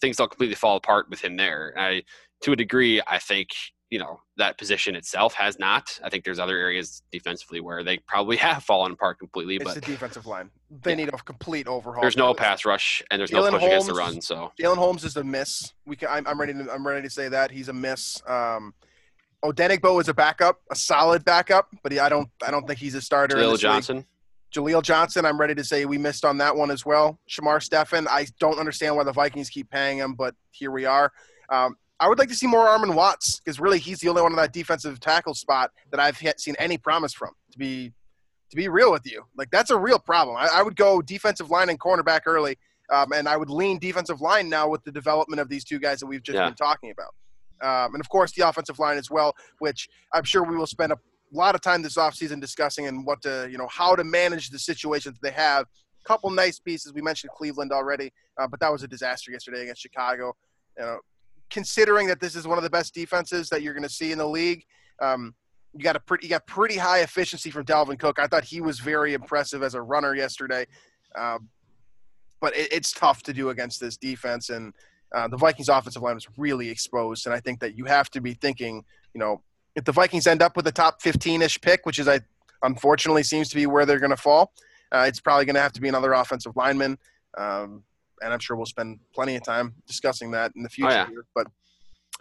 [0.00, 2.02] things don't completely fall apart with him there, I
[2.42, 3.48] to a degree, I think
[3.90, 5.98] you know that position itself has not.
[6.04, 9.74] I think there's other areas defensively where they probably have fallen apart completely, It's but
[9.74, 10.50] the defensive line.
[10.82, 10.96] They Yeah.
[10.96, 12.00] need a complete overhaul.
[12.02, 14.20] there's no pass rush and there's no Jalen push against the run.
[14.20, 15.72] So Jalen Holmes is a miss.
[15.86, 18.22] We can, I'm, I'm ready to I'm ready to say that he's a miss.
[18.26, 18.74] Um,
[19.44, 22.94] Odenigbo is a backup, a solid backup, but he, I don't I don't think he's
[22.94, 23.36] a starter.
[23.36, 23.60] Jaleel this league.
[23.60, 24.04] Johnson,
[24.54, 27.18] Jaleel Johnson, I'm ready to say we missed on that one as well.
[27.28, 31.10] Shamar Stephen, I don't understand why the Vikings keep paying him, but here we are.
[31.48, 34.32] Um, I would like to see more Armon Watts because really he's the only one
[34.32, 37.30] on that defensive tackle spot that I've seen any promise from.
[37.52, 37.92] To be
[38.50, 40.36] to be real with you, like that's a real problem.
[40.36, 42.58] I, I would go defensive line and cornerback early,
[42.92, 46.00] um, and I would lean defensive line now with the development of these two guys
[46.00, 46.46] that we've just Yeah.
[46.46, 47.14] been talking about,
[47.86, 50.90] um, and of course the offensive line as well, which I'm sure we will spend
[50.92, 50.98] a
[51.32, 54.58] lot of time this offseason discussing and what to you know how to manage the
[54.58, 55.66] situations they have.
[56.04, 56.92] Couple nice pieces.
[56.94, 58.10] We mentioned Cleveland already,
[58.40, 60.34] uh, but that was a disaster yesterday against Chicago.
[60.78, 60.98] You know,
[61.50, 64.18] considering that this is one of the best defenses that you're going to see in
[64.18, 64.64] the league,
[65.00, 65.34] um,
[65.74, 68.18] you got a pretty you got pretty high efficiency from Dalvin Cook.
[68.18, 70.66] I thought he was very impressive as a runner yesterday,
[71.16, 71.48] um,
[72.40, 74.50] but it, it's tough to do against this defense.
[74.50, 74.72] And
[75.14, 77.26] uh, the Vikings' offensive line was really exposed.
[77.26, 78.84] And I think that you have to be thinking,
[79.14, 79.42] you know,
[79.76, 82.20] if the Vikings end up with a top 15-ish pick, which is I
[82.62, 84.52] unfortunately seems to be where they're going to fall,
[84.92, 86.98] uh, it's probably going to have to be another offensive lineman.
[87.38, 87.84] Um,
[88.22, 90.90] and I'm sure we'll spend plenty of time discussing that in the future.
[90.90, 91.06] yeah.
[91.08, 91.24] here.
[91.34, 91.46] But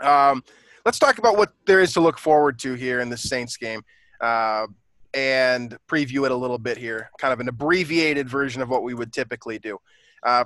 [0.06, 0.44] um,
[0.86, 3.82] let's talk about what there is to look forward to here in the Saints game
[4.22, 4.68] uh,
[5.14, 8.94] and preview it a little bit here, kind of an abbreviated version of what we
[8.94, 9.78] would typically do.
[10.24, 10.46] Uh,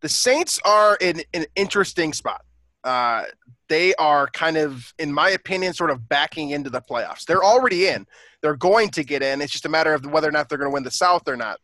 [0.00, 2.42] the Saints are in an interesting spot.
[2.82, 3.24] Uh,
[3.68, 7.24] they are kind of, in my opinion, sort of backing into the playoffs.
[7.24, 8.06] They're already in.
[8.42, 9.40] They're going to get in.
[9.42, 11.36] It's just a matter of whether or not they're going to win the South or
[11.36, 11.58] not.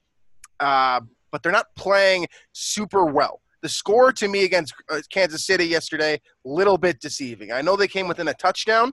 [1.36, 3.42] But they're not playing super well.
[3.60, 7.52] The score to me against uh, Kansas City yesterday, little bit deceiving.
[7.52, 8.90] I know they came within a touchdown.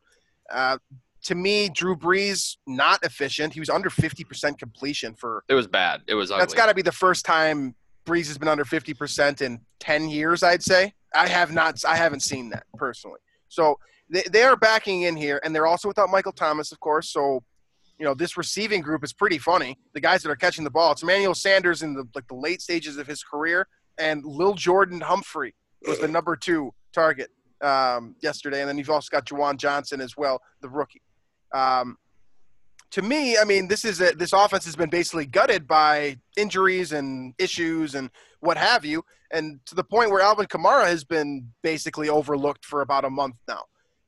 [0.52, 0.78] Uh,
[1.24, 3.54] to me, Drew Brees not efficient.
[3.54, 5.46] He was under 50% completion for.
[5.48, 6.02] it was bad.
[6.06, 6.42] It was ugly.
[6.42, 7.76] That's got to be the first time
[8.06, 10.44] Brees has been under 50% in 10 years.
[10.44, 10.94] I'd say.
[11.16, 11.82] I have not.
[11.86, 13.22] I haven't seen that personally.
[13.48, 13.80] So
[14.10, 17.10] they, they are backing in here, and they're also without Michael Thomas, of course.
[17.10, 17.42] So
[18.00, 19.78] you know this receiving group is pretty funny.
[19.94, 20.92] The guys that are catching the ball.
[20.92, 25.02] It's Emmanuel Sanders in the like the late stages of his career, and Lil Jordan
[25.02, 25.56] Humphrey
[25.88, 27.30] was the number two target
[27.62, 31.02] um, yesterday, and then you've also got Juwan Johnson as well, the rookie.
[31.54, 31.98] Um,
[32.92, 36.92] to me, I mean, this is a, this offense has been basically gutted by injuries
[36.92, 41.50] and issues and what have you, and to the point where Alvin Kamara has been
[41.64, 43.62] basically overlooked for about a month now.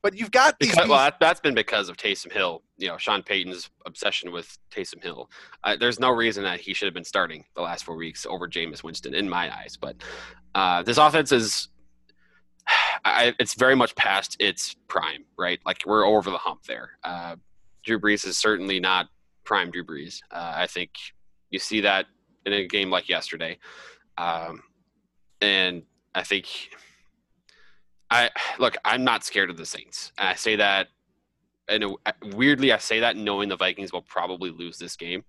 [0.03, 0.69] But you've got these.
[0.69, 2.61] Because, well, that, that's been because of Taysom Hill.
[2.77, 5.29] You know, Sean Payton's obsession with Taysom Hill.
[5.63, 8.47] Uh, there's no reason that he should have been starting the last four weeks over
[8.47, 9.77] Jameis Winston, in my eyes.
[9.79, 9.95] But
[10.53, 11.69] uh, this offense is,
[13.05, 15.59] I, it's very much past its prime, right?
[15.65, 16.91] Like we're over the hump there.
[17.03, 17.35] Uh,
[17.83, 19.07] Drew Brees is certainly not
[19.43, 20.21] prime Drew Brees.
[20.31, 20.91] Uh, I think
[21.51, 22.07] you see that
[22.45, 23.57] in a game like yesterday,
[24.17, 24.63] um,
[25.41, 25.83] and
[26.13, 26.47] I think
[28.09, 28.75] I look.
[28.83, 30.87] I'm not scared of the Saints, and I say that.
[31.67, 31.95] And
[32.33, 35.23] weirdly, I say that knowing the Vikings will probably lose this game.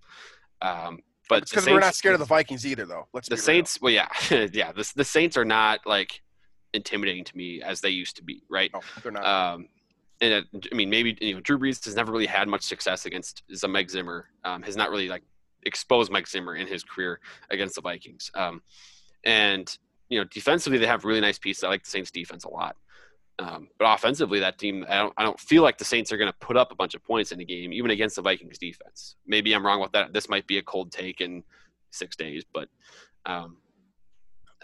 [0.61, 3.07] Um, but because we're not scared of the Vikings either, though.
[3.13, 3.81] Let's the Saints.
[3.81, 4.71] Well, yeah, yeah.
[4.71, 6.21] The, the Saints are not like
[6.73, 8.71] intimidating to me as they used to be, right?
[8.73, 9.25] No, they're not.
[9.25, 9.67] Um,
[10.21, 13.05] and it, I mean, maybe you know, Drew Brees has never really had much success
[13.05, 14.27] against Mike Zimmer.
[14.43, 15.23] Um, has not really like
[15.63, 17.19] exposed Mike Zimmer in his career
[17.49, 18.31] against the Vikings.
[18.33, 18.61] Um,
[19.23, 19.77] and
[20.09, 21.63] you know, defensively they have really nice pieces.
[21.63, 22.77] I like the Saints defense a lot.
[23.39, 26.31] Um, but offensively, that team, I don't, I don't feel like the Saints are going
[26.31, 29.15] to put up a bunch of points in a game, even against the Vikings defense.
[29.27, 30.11] Maybe I'm wrong with that.
[30.11, 31.43] This might be a cold take in
[31.91, 32.67] six days, but
[33.27, 33.57] um,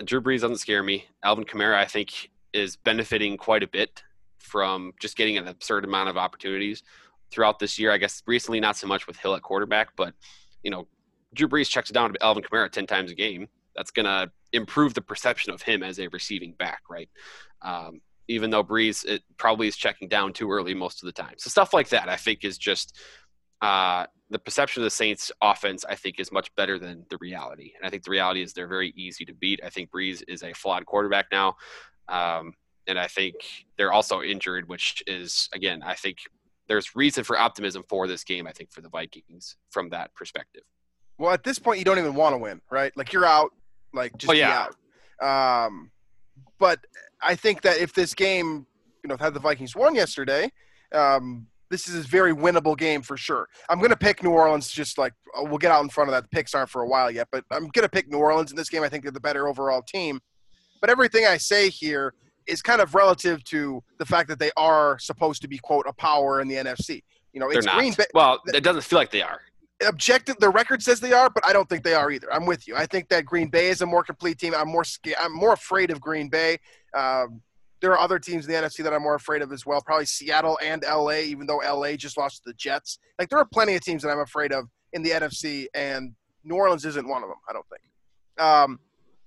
[0.03, 1.05] Drew Brees doesn't scare me.
[1.23, 4.03] Alvin Kamara, I think, is benefiting quite a bit
[4.39, 6.83] from just getting an absurd amount of opportunities
[7.31, 7.91] throughout this year.
[7.91, 10.13] I guess recently not so much with Hill at quarterback, but
[10.63, 10.87] you know,
[11.33, 13.47] Drew Brees checks down to Alvin Kamara ten times a game.
[13.75, 17.09] That's gonna improve the perception of him as a receiving back, right?
[17.61, 21.35] Um, even though Brees it probably is checking down too early most of the time.
[21.37, 22.97] So stuff like that, I think, is just
[23.61, 25.85] uh, the perception of the Saints offense.
[25.87, 28.67] I think is much better than the reality, and I think the reality is they're
[28.67, 29.59] very easy to beat.
[29.63, 31.55] I think Brees is a flawed quarterback now.
[32.09, 32.53] Um,
[32.87, 33.35] and I think
[33.77, 36.17] they're also injured, which is again, I think
[36.67, 38.47] there's reason for optimism for this game.
[38.47, 40.63] I think for the Vikings from that perspective.
[41.17, 42.91] Well, at this point, you don't even want to win, right?
[42.97, 43.51] Like you're out,
[43.93, 44.67] like just oh, yeah.
[45.21, 45.65] out.
[45.67, 45.91] Um,
[46.59, 46.79] but
[47.23, 48.65] I think that if this game,
[49.03, 50.51] you know, had the Vikings won yesterday,
[50.93, 53.47] um, this is a very winnable game for sure.
[53.67, 54.69] I'm going to pick New Orleans.
[54.69, 56.23] Just like uh, we'll get out in front of that.
[56.23, 58.57] The picks aren't for a while yet, but I'm going to pick New Orleans in
[58.57, 58.83] this game.
[58.83, 60.19] I think they're the better overall team.
[60.81, 62.13] But everything I say here
[62.45, 65.93] is kind of relative to the fact that they are supposed to be quote a
[65.93, 67.03] power in the NFC.
[67.31, 68.05] You know, it's Green Bay.
[68.13, 69.41] Well, it doesn't feel like they are.
[69.87, 72.31] Objective, the record says they are, but I don't think they are either.
[72.31, 72.75] I'm with you.
[72.75, 74.53] I think that Green Bay is a more complete team.
[74.55, 75.17] I'm more scared.
[75.19, 76.59] I'm more afraid of Green Bay.
[76.93, 77.41] Um,
[77.81, 79.81] there are other teams in the NFC that I'm more afraid of as well.
[79.81, 82.97] Probably Seattle and LA, even though LA just lost to the Jets.
[83.19, 86.55] Like there are plenty of teams that I'm afraid of in the NFC, and New
[86.55, 87.37] Orleans isn't one of them.
[87.49, 87.81] I don't think.
[88.39, 88.79] Um,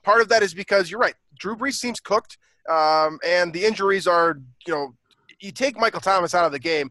[0.03, 1.15] part of that is because you're right.
[1.39, 2.39] Drew Brees seems cooked.
[2.69, 4.95] Um, and the injuries are, you know,
[5.41, 6.91] you take Michael Thomas out of the game,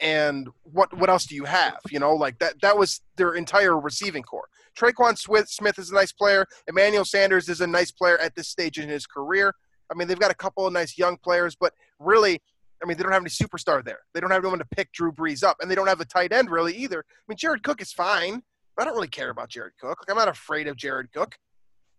[0.00, 1.78] and what what else do you have?
[1.90, 4.48] You know, like that that was their entire receiving core.
[4.78, 6.44] Tre'Quan Smith is a nice player.
[6.68, 9.54] Emmanuel Sanders is a nice player at this stage in his career.
[9.90, 12.40] I mean, they've got a couple of nice young players, but really,
[12.82, 14.00] I mean, they don't have any superstar there.
[14.12, 16.32] They don't have anyone to pick Drew Brees up, and they don't have a tight
[16.32, 17.00] end really either.
[17.00, 18.42] I mean, Jared Cook is fine.
[18.78, 20.00] I don't really care about Jared Cook.
[20.00, 21.36] Like, I'm not afraid of Jared Cook.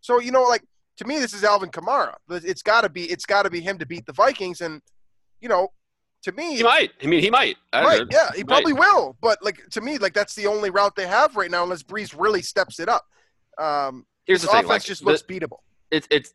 [0.01, 0.63] So you know, like
[0.97, 2.13] to me, this is Alvin Kamara.
[2.29, 4.81] It's got to be it's got to be him to beat the Vikings, and
[5.41, 5.69] you know,
[6.23, 6.91] to me, he might.
[7.01, 7.57] I mean, he might.
[7.73, 8.03] Right?
[8.11, 8.79] Yeah, he, he probably might.
[8.79, 9.17] will.
[9.21, 12.15] But like to me, like that's the only route they have right now, unless Brees
[12.17, 13.05] really steps it up.
[13.57, 15.59] Um, Here's the thing: offense like, just looks the, beatable.
[15.91, 16.33] It's it's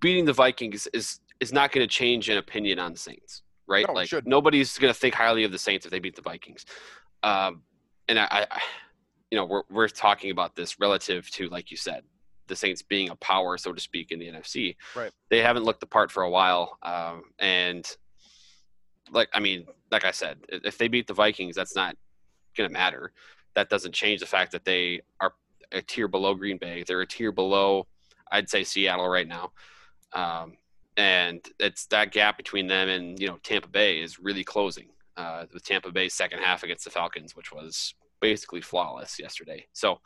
[0.00, 3.86] beating the Vikings is is not going to change an opinion on the Saints, right?
[3.86, 6.64] No, like nobody's going to think highly of the Saints if they beat the Vikings.
[7.22, 7.62] Um,
[8.08, 8.60] and I, I,
[9.30, 12.02] you know, we're we're talking about this relative to, like you said,
[12.46, 14.76] the Saints being a power, so to speak, in the NFC.
[14.94, 15.12] Right.
[15.30, 17.86] They haven't looked the part for a while, um, and
[19.10, 21.96] like I mean, like I said, if they beat the Vikings, that's not
[22.56, 23.12] going to matter.
[23.54, 25.32] That doesn't change the fact that they are
[25.72, 26.84] a tier below Green Bay.
[26.86, 27.86] They're a tier below,
[28.30, 29.52] I'd say Seattle right now,
[30.12, 30.56] um,
[30.96, 34.86] and it's that gap between them and you know Tampa Bay is really closing.
[35.16, 39.66] Uh, with Tampa Bay's second half against the Falcons, which was basically flawless yesterday.
[39.72, 39.98] So,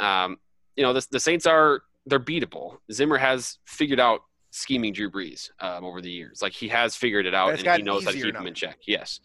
[0.00, 0.38] um,
[0.74, 2.78] you know, the, the Saints are they're beatable.
[2.90, 6.40] Zimmer has figured out scheming Drew Brees um, over the years.
[6.40, 8.40] Like he has figured it out, and he knows how to keep now.
[8.40, 8.78] him in check.
[8.86, 9.20] Yes.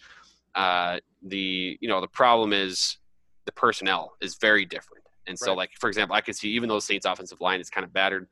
[0.56, 2.98] Uh, the you know the problem is
[3.46, 5.58] the personnel is very different, and so right.
[5.58, 7.94] like for example, I could see even though the Saints' offensive line is kind of
[7.94, 8.28] battered,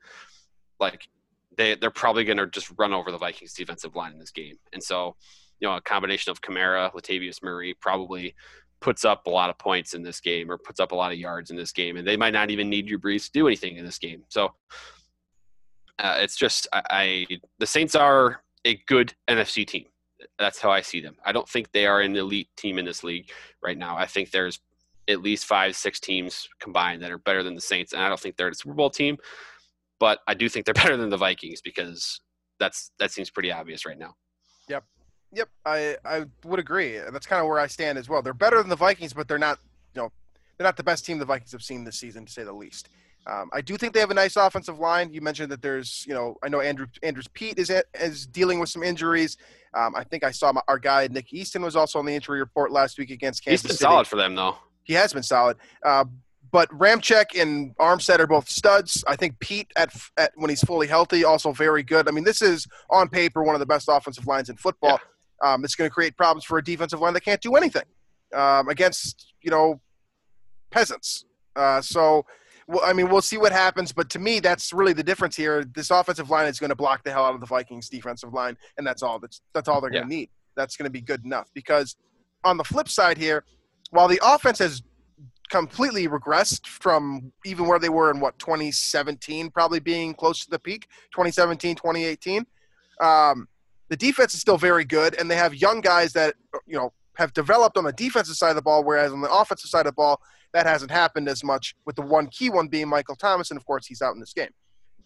[0.80, 1.08] like
[1.56, 4.56] they they're probably going to just run over the Vikings' defensive line in this game,
[4.72, 5.16] and so
[5.60, 8.34] you know a combination of Kamara, Latavius Murray, probably
[8.80, 11.18] puts up a lot of points in this game or puts up a lot of
[11.18, 13.76] yards in this game, and they might not even need Drew Brees to do anything
[13.76, 14.22] in this game.
[14.28, 14.52] So
[15.98, 17.26] uh, it's just I, I
[17.58, 19.86] the Saints are a good NFC team.
[20.38, 21.16] That's how I see them.
[21.24, 23.30] I don't think they are an elite team in this league
[23.62, 23.96] right now.
[23.96, 24.60] I think there's
[25.08, 28.20] at least five, six teams combined that are better than the Saints, and I don't
[28.20, 29.16] think they're a Super Bowl team.
[29.98, 32.20] But I do think they're better than the Vikings because
[32.58, 34.14] that's that seems pretty obvious right now.
[34.68, 34.84] Yep.
[35.32, 36.98] Yep, I, I would agree.
[37.10, 38.22] That's kind of where I stand as well.
[38.22, 39.58] They're better than the Vikings, but they're not,
[39.94, 40.12] you know,
[40.56, 42.88] they're not the best team the Vikings have seen this season, to say the least.
[43.26, 45.12] Um, I do think they have a nice offensive line.
[45.12, 48.68] You mentioned that there's, you know, I know Andrew Andrus Peat is is dealing with
[48.68, 49.36] some injuries.
[49.74, 52.38] Um, I think I saw my, our guy Nick Easton was also on the injury
[52.38, 53.90] report last week against Kansas He's been City.
[53.90, 54.56] solid for them though.
[54.84, 55.56] He has been solid.
[55.84, 56.04] Uh,
[56.50, 59.04] but Ramczyk and Armstead are both studs.
[59.06, 62.08] I think Peat at, at when he's fully healthy also very good.
[62.08, 65.00] I mean, this is on paper one of the best offensive lines in football.
[65.42, 67.82] Um, it's going to create problems for a defensive line that can't do anything
[68.34, 69.80] um, against you know
[70.70, 71.24] peasants.
[71.54, 72.24] Uh, so,
[72.68, 73.92] well, I mean, we'll see what happens.
[73.92, 75.64] But to me, that's really the difference here.
[75.64, 78.56] This offensive line is going to block the hell out of the Vikings' defensive line,
[78.76, 79.18] and that's all.
[79.18, 80.30] That's that's all they're going to need.
[80.54, 81.50] That's going to be good enough.
[81.54, 81.96] Because
[82.44, 83.44] on the flip side here,
[83.90, 84.82] while the offense has
[85.50, 90.58] completely regressed from even where they were in what 2017 probably being close to the
[90.58, 92.44] peak 2017 2018
[93.00, 93.46] um,
[93.88, 96.34] the defense is still very good and they have young guys that
[96.66, 99.70] you know have developed on the defensive side of the ball whereas on the offensive
[99.70, 100.20] side of the ball
[100.52, 103.64] that hasn't happened as much with the one key one being michael thomas and of
[103.66, 104.50] course he's out in this game.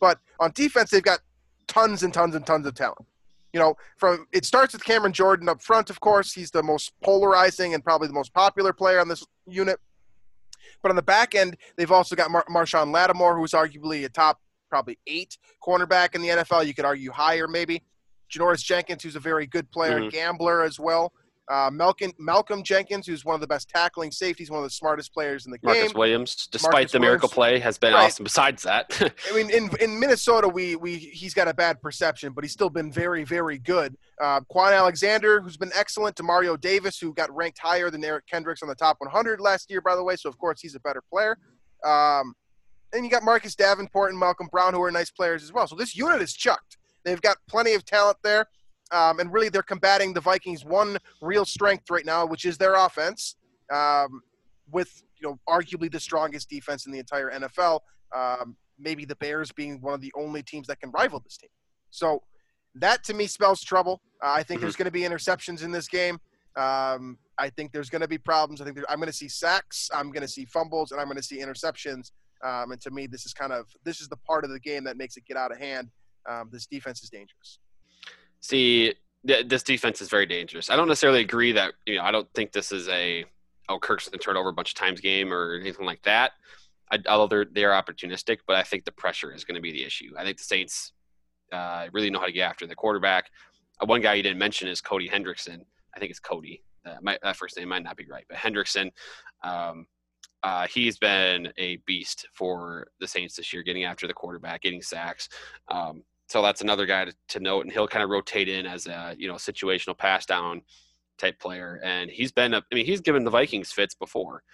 [0.00, 1.20] But on defense they've got
[1.66, 3.07] tons and tons and tons of talent.
[3.53, 6.33] You know from it starts with cameron jordan up front of course.
[6.33, 9.79] He's the most polarizing and probably the most popular player on this unit
[10.83, 14.40] but on the back end, they've also got Mar- Marshon Lattimore, who's arguably a top
[14.69, 16.66] probably eight cornerback in the NFL.
[16.66, 17.83] You could argue higher maybe.
[18.33, 20.11] Janoris Jenkins, who's a very good player, Mhm.
[20.12, 21.12] gambler as well.
[21.50, 25.12] Uh, Malcolm, Malcolm Jenkins, who's one of the best tackling safeties, one of the smartest
[25.12, 25.82] players in the Marcus game.
[25.86, 27.34] Marcus Williams, despite Marcus the miracle Williams.
[27.34, 28.04] play, has been Right.
[28.04, 28.22] awesome.
[28.22, 28.86] Besides that,
[29.30, 32.70] I mean, in in Minnesota, we we he's got a bad perception, but he's still
[32.70, 33.96] been very very good.
[34.20, 38.62] Uh, Kwon Alexander, who's been excellent, Demario Davis, who got ranked higher than Eric Kendricks
[38.62, 40.14] on the top 100 last year, by the way.
[40.16, 41.36] So of course he's a better player.
[41.84, 42.34] Um,
[42.92, 45.66] and you got Marcus Davenport and Malcom Brown, who are nice players as well.
[45.66, 46.76] So this unit is chucked.
[47.04, 48.46] They've got plenty of talent there,
[48.92, 52.74] um, and really they're combating the Vikings' one real strength right now, which is their
[52.74, 53.37] offense,
[53.72, 54.22] um,
[54.70, 57.81] with you know arguably the strongest defense in the entire NFL.
[58.14, 61.50] Um, maybe the Bears being one of the only teams that can rival this team.
[61.90, 62.22] So
[62.76, 64.00] that to me spells trouble.
[64.22, 64.62] Uh, I think Mhm.
[64.62, 66.18] there's going to be interceptions in this game.
[66.57, 68.61] Um, I think there's going to be problems.
[68.61, 69.88] I think there, I'm going to see sacks.
[69.92, 72.11] I'm going to see fumbles, and I'm going to see interceptions.
[72.42, 74.85] Um, and to me, this is kind of this is the part of the game
[74.85, 75.90] that makes it get out of hand.
[76.29, 77.59] Um, this defense is dangerous.
[78.40, 78.94] See,
[79.26, 80.70] th- this defense is very dangerous.
[80.70, 82.03] I don't necessarily agree that you know.
[82.03, 83.24] I don't think this is a
[83.68, 86.33] oh Kirk's going to turn over a bunch of times game or anything like that.
[86.90, 89.85] I, although they're they're opportunistic, but I think the pressure is going to be the
[89.85, 90.12] issue.
[90.18, 90.92] I think the Saints
[91.53, 93.31] uh, really know how to get after the quarterback.
[93.81, 95.61] Uh, one guy you didn't mention is Cody Hendrickson.
[95.94, 96.62] I think it's Cody.
[96.85, 98.90] Uh, my, that first name might not be right, but Hendrickson.
[99.42, 99.87] Um,
[100.42, 104.81] uh, he's been a beast for the Saints this year, getting after the quarterback, getting
[104.81, 105.29] sacks.
[105.68, 108.87] Um, so that's another guy to, to note, and he'll kind of rotate in as
[108.87, 110.62] a you know situational pass down
[111.19, 111.81] type player.
[111.83, 114.45] And he's been, a, I mean, he's given the Vikings fits before,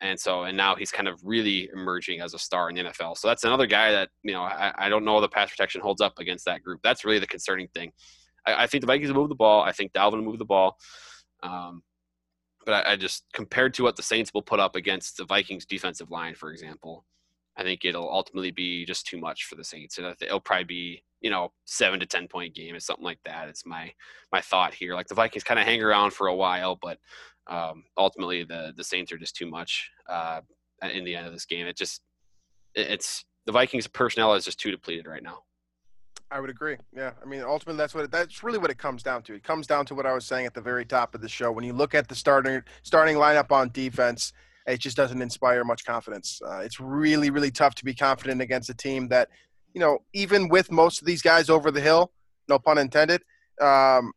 [0.00, 3.16] and so and now he's kind of really emerging as a star in the NFL.
[3.16, 6.00] So that's another guy that you know I, I don't know the pass protection holds
[6.00, 6.80] up against that group.
[6.82, 7.92] That's really the concerning thing.
[8.44, 9.62] I, I think the Vikings move the ball.
[9.62, 10.78] I think Dalvin move the ball.
[11.44, 11.84] Um,
[12.66, 15.64] but I, I just compared to what the Saints will put up against the Vikings
[15.64, 17.04] defensive line, for example,
[17.56, 21.02] I think it'll ultimately be just too much for the Saints, and it'll probably be
[21.20, 23.48] you know seven to ten point game or something like that.
[23.48, 23.92] It's my
[24.32, 24.94] my thought here.
[24.94, 26.98] Like the Vikings kind of hang around for a while, but
[27.48, 30.40] um, ultimately the the Saints are just too much uh,
[30.82, 31.66] in the end of this game.
[31.66, 32.00] It just
[32.74, 35.44] it- it's the Vikings personnel is just too depleted right now.
[36.30, 36.76] I would agree.
[36.94, 39.34] Yeah, I mean, ultimately, that's what it, that's really what it comes down to.
[39.34, 41.50] It comes down to what I was saying at the very top of the show.
[41.50, 44.32] When you look at the starting starting lineup on defense,
[44.66, 46.40] it just doesn't inspire much confidence.
[46.44, 49.28] Uh, it's really, really tough to be confident against a team that,
[49.74, 52.12] you know, even with most of these guys over the hill,
[52.48, 53.22] no pun intended,
[53.60, 54.12] um,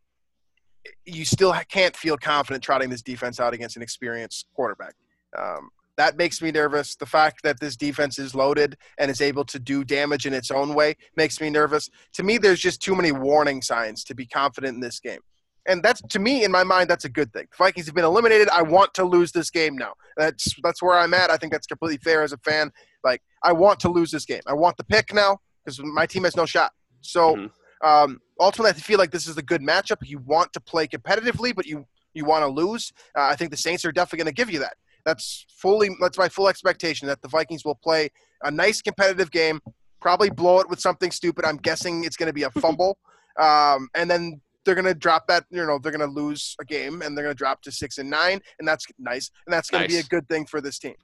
[1.06, 4.93] you still can't feel confident trotting this defense out against an experienced quarterback.
[5.38, 6.95] Um, that makes me nervous.
[6.95, 10.49] The fact that this defense is loaded and is able to do damage in its
[10.49, 11.89] own way makes me nervous.
[12.13, 15.19] To me, there's just too many warning signs to be confident in this game.
[15.67, 17.47] And that's to me, in my mind, that's a good thing.
[17.52, 18.49] The Vikings have been eliminated.
[18.49, 19.93] I want to lose this game now.
[20.17, 21.32] That's that's where I'm at.
[21.32, 22.72] I think that's completely fair as a fan.
[23.03, 24.41] Like I want to lose this game.
[24.45, 26.74] I want the pick now because my team has no shot.
[27.01, 27.51] So Mhm.
[27.86, 29.97] um, ultimately, I feel like this is a good matchup.
[30.01, 32.91] You want to play competitively, but you you want to lose.
[33.18, 34.76] Uh, I think the Saints are definitely going to give you that.
[35.05, 38.09] That's fully that's my full expectation that the Vikings will play
[38.43, 39.61] a nice competitive game,
[40.01, 41.45] probably blow it with something stupid.
[41.45, 42.97] I'm guessing it's going to be a fumble,
[43.39, 45.45] um, and then they're going to drop that.
[45.49, 47.97] You know, they're going to lose a game, and they're going to drop to six
[47.97, 50.80] and nine, and that's nice, and that's going to be a good thing for this
[50.80, 50.95] team.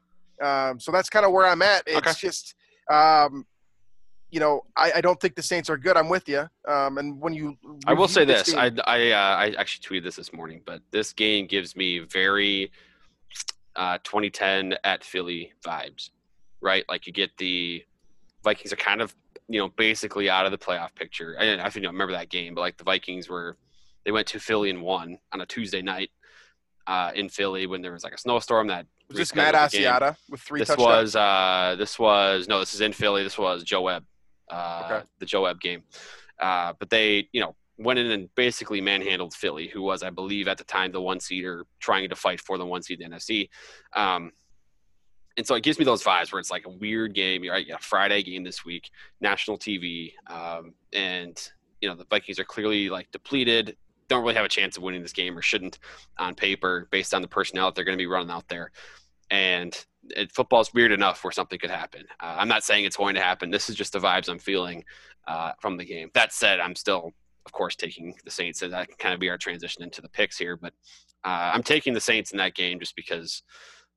[0.42, 1.84] Um, so that's kind of where I'm at.
[1.86, 2.14] It's Okay.
[2.14, 2.56] just
[2.92, 3.46] um,
[4.32, 5.98] you know, I, I don't think the Saints are good.
[5.98, 6.48] I'm with you.
[6.68, 7.58] Um, and when you,
[7.88, 10.82] I will say this: team- I I uh, I actually tweeted this this morning, but
[10.92, 12.72] this game gives me very
[13.76, 16.12] uh, 2010 at Philly vibes,
[16.62, 16.86] right?
[16.88, 17.84] Like you get the
[18.44, 19.16] Vikings are kind of
[19.50, 21.36] you know basically out of the playoff picture.
[21.38, 23.58] I, I don't know if you remember that game, but like the Vikings were
[24.06, 26.10] they went to Philly and won on a Tuesday night
[26.88, 29.56] uh, in Philly when there was like a snowstorm that was this Matt.
[29.56, 30.88] Asiata with three This touchdowns?
[30.88, 33.24] was uh, this was no, this is in Philly.
[33.24, 34.06] This was Joe Webb,
[34.50, 35.06] uh, Okay.
[35.20, 35.84] the Joe Webb game.
[36.40, 40.48] Uh, but they, you know, went in and basically manhandled Philly, who was, I believe,
[40.48, 43.12] at the time the one seed or trying to fight for the one seed in
[43.12, 43.50] the NFC.
[43.96, 44.32] Um,
[45.40, 47.44] and so it gives me those vibes where it's like a weird game.
[47.50, 51.42] Right, you got a Friday game this week, national TV, um, and
[51.80, 53.78] you know the Vikings are clearly like depleted.
[54.10, 55.80] Don't really have a chance of winning this game, or shouldn't
[56.18, 58.72] on paper, based on the personnel that they're going to be running out there.
[59.32, 59.74] And
[60.10, 62.04] it, football's weird enough where something could happen.
[62.20, 63.50] Uh, I'm not saying it's going to happen.
[63.50, 64.84] This is just the vibes I'm feeling
[65.26, 66.10] uh, from the game.
[66.16, 67.14] That said, I'm still,
[67.46, 68.60] of course, taking the Saints.
[68.60, 70.58] So that can kind of be our transition into the picks here.
[70.58, 70.74] But
[71.24, 73.44] uh, I'm taking the Saints in that game just because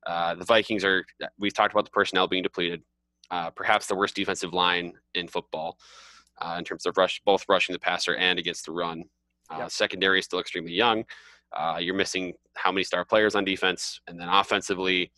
[0.07, 1.05] uh, the Vikings are.
[1.39, 2.83] We've talked about the personnel being depleted.
[3.31, 5.79] Uh, perhaps the worst defensive line in football
[6.41, 9.05] uh, in terms of rush, both rushing the passer and against the run.
[9.51, 9.71] Uh, Yep.
[9.71, 11.05] Secondary is still extremely young.
[11.53, 15.13] Uh, you're missing how many star players on defense, and then offensively,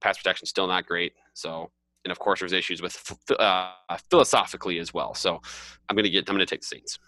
[0.00, 1.12] pass protection still not great.
[1.34, 1.70] So,
[2.04, 3.72] and of course, there's issues with uh,
[4.10, 5.14] philosophically as well.
[5.14, 5.40] So,
[5.88, 6.28] I'm gonna get.
[6.28, 6.98] I'm gonna take the Saints.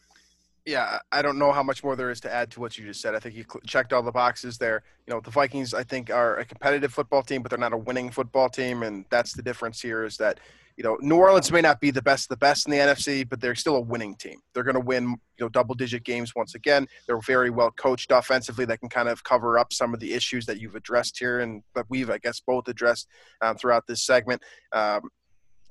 [0.67, 3.03] Yeah, I don't know how much more there is to add to what you just
[3.03, 3.15] said.
[3.15, 4.83] I think you cl- checked all the boxes there.
[5.07, 7.79] You know, the Vikings, I think, are a competitive football team, but they're not a
[7.79, 10.05] winning football team, and that's the difference here.
[10.05, 10.41] Is that
[10.79, 13.43] you know New Orleans may not be the best, the best in the NFC, but
[13.43, 14.39] they're still a winning team.
[14.55, 16.87] They're going to win, you know, double-digit games once again.
[17.07, 18.65] They're very well coached offensively.
[18.65, 21.63] That can kind of cover up some of the issues that you've addressed here, and
[21.75, 23.07] that we've, I guess, both addressed
[23.43, 24.41] um, throughout this segment.
[24.73, 25.11] Um,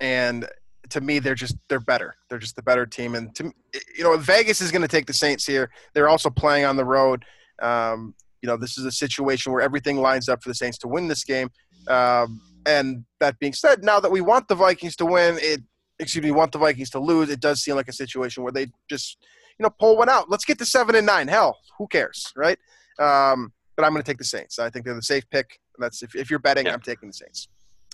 [0.00, 0.46] and
[0.90, 2.14] to me, they're just they're better.
[2.28, 3.14] They're just the better team.
[3.14, 3.52] And to
[3.96, 5.70] you know, Vegas is going to take the Saints here.
[5.94, 7.24] They're also playing on the road.
[7.62, 10.88] Um, you know, this is a situation where everything lines up for the Saints to
[10.88, 11.50] win this game.
[11.88, 15.62] Um, and that being said, now that we want the Vikings to win, it
[15.98, 18.66] excuse me, want the Vikings to lose, it does seem like a situation where they
[18.88, 19.18] just
[19.58, 20.30] you know pull one out.
[20.30, 21.28] Let's get to seven and nine.
[21.28, 22.58] Hell, who cares, right?
[22.98, 24.58] Um, but I'm going to take the Saints.
[24.58, 25.58] I think they're the safe pick.
[25.78, 26.74] That's if, if you're betting, Yeah.
[26.74, 27.48] I'm taking the Saints.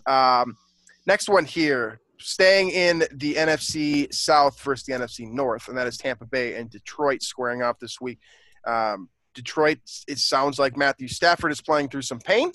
[0.07, 0.57] Um,
[1.07, 5.97] next one here, staying in the NFC South versus the NFC North, and that is
[5.97, 8.18] Tampa Bay and Detroit squaring off this week.
[8.66, 12.53] Um, Detroit, it sounds like Matthew Stafford is playing through some pain.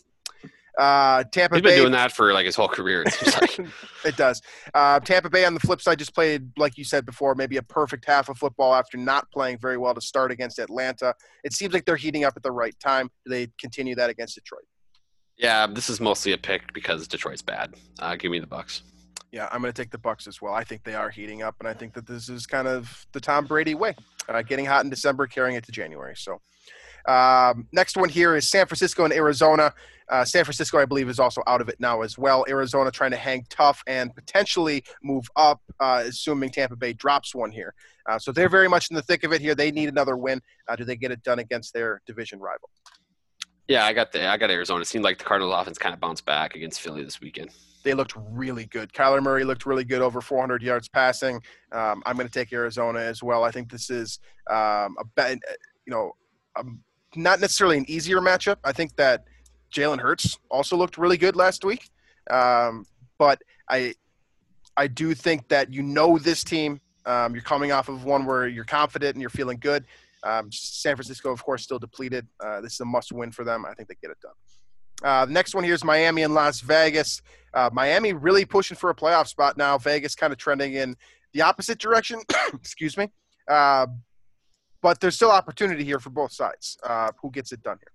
[0.77, 3.03] Uh, Tampa He's been Bay, doing that for like his whole career.
[3.05, 3.59] It like.
[4.05, 4.41] it does.
[4.73, 7.63] Uh, Tampa Bay on the flip side just played, like you said before, maybe a
[7.63, 11.13] perfect half of football after not playing very well to start against Atlanta.
[11.45, 13.09] It seems like they're heating up at the right time.
[13.25, 14.65] Do they continue that against Detroit?
[15.37, 17.73] yeah, this is mostly a pick because Detroit's bad.
[17.99, 18.83] Uh, give me the Bucks.
[19.35, 20.53] Yeah, I'm going to take the Bucks as well.
[20.53, 23.19] I think they are heating up, and I think that this is kind of the
[23.19, 23.93] Tom Brady way,
[24.29, 26.15] uh, getting hot in December, carrying it to January.
[26.15, 26.39] So,
[27.05, 29.73] um, next one here is San Francisco and Arizona.
[30.07, 32.45] Uh, San Francisco, I believe, is also out of it now as well.
[32.47, 37.51] Arizona trying to hang tough and potentially move up, uh, assuming Tampa Bay drops one
[37.51, 37.73] here.
[38.09, 39.53] Uh, so they're very much in the thick of it here.
[39.53, 40.39] They need another win.
[40.69, 42.69] Uh, do they get it done against their division rival?
[43.67, 44.79] Yeah, I got the I got Arizona.
[44.79, 47.49] It seemed like the Cardinals offense kind of bounced back against Philly this weekend.
[47.85, 48.91] They looked really good.
[48.91, 51.35] Kyler Murray looked really good, over 400 yards passing.
[51.71, 53.43] Um, I'm going to take Arizona as well.
[53.43, 54.19] I think this is
[54.49, 55.37] um, a you
[55.91, 56.13] know,
[56.57, 56.81] um,
[57.15, 58.57] not necessarily an easier matchup.
[58.63, 59.25] I think that
[59.71, 61.89] Jalen Hurts also looked really good last week,
[62.31, 62.85] um,
[63.19, 63.93] but I,
[64.75, 66.81] I do think that you know this team.
[67.05, 69.85] Um, you're coming off of one where you're confident and you're feeling good.
[70.23, 72.27] Um, San Francisco, of course, still depleted.
[72.43, 73.63] Uh, this is a must-win for them.
[73.63, 74.33] I think they get it done.
[75.03, 77.21] Uh, the next one here is Miami and Las Vegas.
[77.53, 79.77] Uh, Miami really pushing for a playoff spot now.
[79.77, 80.95] Vegas kind of trending in
[81.33, 82.21] the opposite direction.
[82.53, 83.11] Excuse me.
[83.47, 83.87] Uh,
[84.81, 86.77] but there's still opportunity here for both sides.
[86.83, 87.91] Uh, who gets it done here?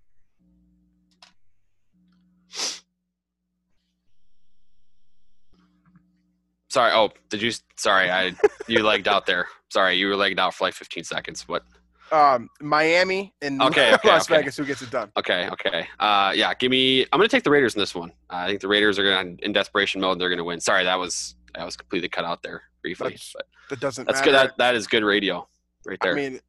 [6.69, 6.91] Sorry.
[6.93, 7.51] Oh, did you?
[7.77, 8.33] Sorry, I
[8.67, 9.47] you legged out there.
[9.69, 11.47] Sorry, you were legged out for like 15 seconds.
[11.47, 11.63] What?
[12.11, 14.39] Um, Miami and Okay, okay, Las okay.
[14.41, 14.57] Vegas.
[14.57, 15.11] Who gets it done?
[15.17, 15.87] Okay, okay.
[15.99, 17.03] Uh, yeah, give me.
[17.11, 18.09] I'm gonna take the Raiders in this one.
[18.29, 20.19] Uh, I think the Raiders are gonna in desperation mode.
[20.19, 20.59] They're gonna win.
[20.59, 23.09] Sorry, that was that was completely cut out there briefly.
[23.09, 24.31] That's- But That doesn't that's matter.
[24.31, 24.35] good.
[24.37, 25.47] That that is good radio,
[25.85, 26.13] right there.
[26.13, 26.39] I mean,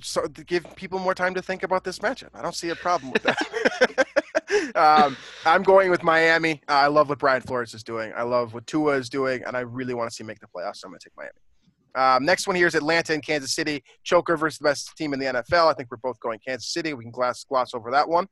[0.00, 2.28] so to give people more time to think about this matchup.
[2.34, 4.76] I don't see a problem with that.
[4.76, 6.62] um, I'm going with Miami.
[6.68, 8.12] Uh, I love what Brian Flores is doing.
[8.16, 10.46] I love what Tua is doing, and I really want to see him make the
[10.46, 10.76] playoffs.
[10.76, 11.32] So I'm going to take Miami.
[11.94, 13.82] Um, next one here is Atlanta and Kansas City.
[14.04, 15.70] Choker versus the best team in the NFL.
[15.70, 16.94] I think we're both going Kansas City.
[16.94, 18.28] We can gloss gloss over that one.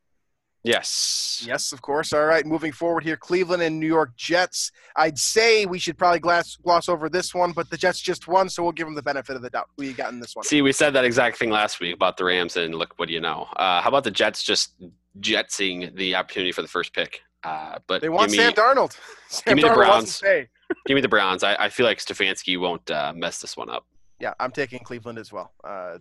[0.63, 1.43] Yes.
[1.47, 2.11] Yes, of course.
[2.11, 4.71] All right, moving forward here, Cleveland and New York Jets.
[4.95, 8.49] I'd say we should probably gloss, gloss over this one, but the Jets just won,
[8.49, 9.69] so we'll give them the benefit of the doubt.
[9.77, 10.43] Who you got in this one?
[10.43, 13.13] See, we said that exact thing last week about the Rams, and look what do
[13.13, 13.47] you know.
[13.55, 14.73] Uh, how about the Jets just
[15.21, 17.21] jetsing the opportunity for the first pick?
[17.43, 18.97] Uh, but they want give me, Sam Darnold.
[19.29, 20.47] Sam give me the Darnold wants Browns.
[20.85, 21.43] give me the Browns.
[21.43, 23.85] I, I feel like Stefanski won't uh, mess this one up.
[24.19, 25.53] Yeah, I'm taking Cleveland as well.
[25.63, 25.99] Uh,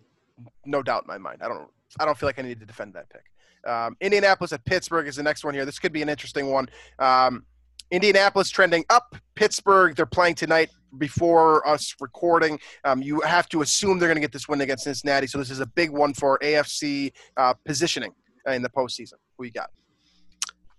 [0.64, 1.43] no doubt in my mind.
[1.43, 1.68] I don't.
[1.99, 3.24] I don't feel like I need to defend that pick.
[3.66, 5.64] Um, Indianapolis at Pittsburgh is the next one here.
[5.64, 6.68] This could be an interesting one.
[6.99, 7.45] Um,
[7.91, 9.16] Indianapolis trending up.
[9.34, 12.61] Pittsburgh, they're playing tonight before us recording.
[12.84, 15.26] Um, you have to assume they're going to get this win against Cincinnati.
[15.26, 18.12] So this is a big one for AFC uh, positioning
[18.47, 19.14] in the postseason.
[19.39, 19.70] Who you got?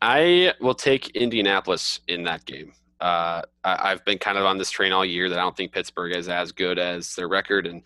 [0.02, 2.74] I will take Indianapolis in that game.
[3.02, 5.72] Uh, I, I've been kind of on this train all year that I don't think
[5.72, 7.82] Pittsburgh is as good as their record, and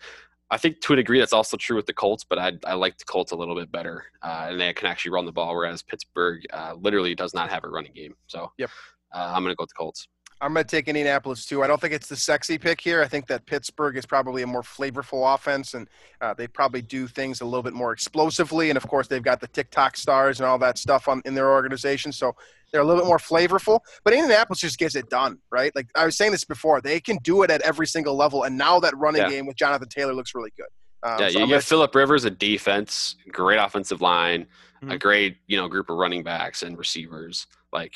[0.50, 2.24] I think to a degree that's also true with the Colts.
[2.24, 5.12] But I, I like the Colts a little bit better, uh, and they can actually
[5.12, 8.14] run the ball, whereas Pittsburgh uh, literally does not have a running game.
[8.26, 8.70] So, Yep.
[9.12, 10.08] uh, I'm going to go with the Colts.
[10.44, 11.62] I'm going to take Indianapolis too.
[11.62, 13.00] I don't think it's the sexy pick here.
[13.02, 15.88] I think that Pittsburgh is probably a more flavorful offense, and
[16.20, 18.68] uh, they probably do things a little bit more explosively.
[18.70, 21.50] And of course, they've got the TikTok stars and all that stuff on in their
[21.50, 22.34] organization, so
[22.70, 23.80] they're a little bit more flavorful.
[24.04, 25.74] But Indianapolis just gets it done, right?
[25.74, 28.58] Like I was saying this before, they can do it at every single level, and
[28.58, 29.30] now that running Yeah.
[29.30, 30.66] game with Jonathan Taylor looks really good.
[31.02, 34.46] Um, yeah, so you gonna- Philip Rivers, a defense, great offensive line,
[34.82, 35.00] a Mhm.
[35.00, 37.46] great you know group of running backs and receivers.
[37.72, 37.94] Like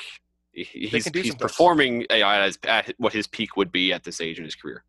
[0.63, 4.45] he's, he's performing uh, at, at what his peak would be at this age in
[4.45, 4.83] his career.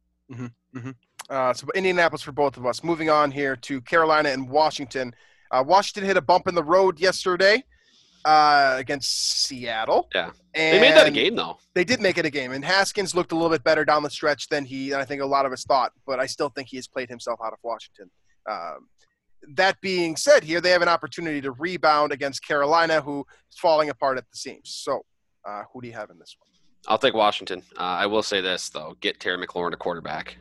[1.28, 2.82] Uh, so Indianapolis for both of us.
[2.82, 5.14] Moving on here to Carolina and Washington.
[5.50, 7.64] Uh, Washington hit a bump in the road yesterday
[8.24, 10.08] uh, against Seattle.
[10.14, 10.30] Yeah.
[10.54, 11.58] and They made that a game though.
[11.74, 14.10] They did make it a game, and Haskins looked a little bit better down the
[14.10, 15.92] stretch than he, And I think, a lot of us thought.
[16.06, 18.10] But I still think he has played himself out of Washington.
[18.48, 18.88] Um,
[19.54, 23.88] that being said, here they have an opportunity to rebound against Carolina, who is falling
[23.88, 24.70] apart at the seams.
[24.70, 25.04] So,
[25.44, 26.48] uh, who do you have in this one?
[26.88, 27.62] I'll take Washington.
[27.76, 30.36] Uh, I will say this though: get Terry McLaurin a quarterback,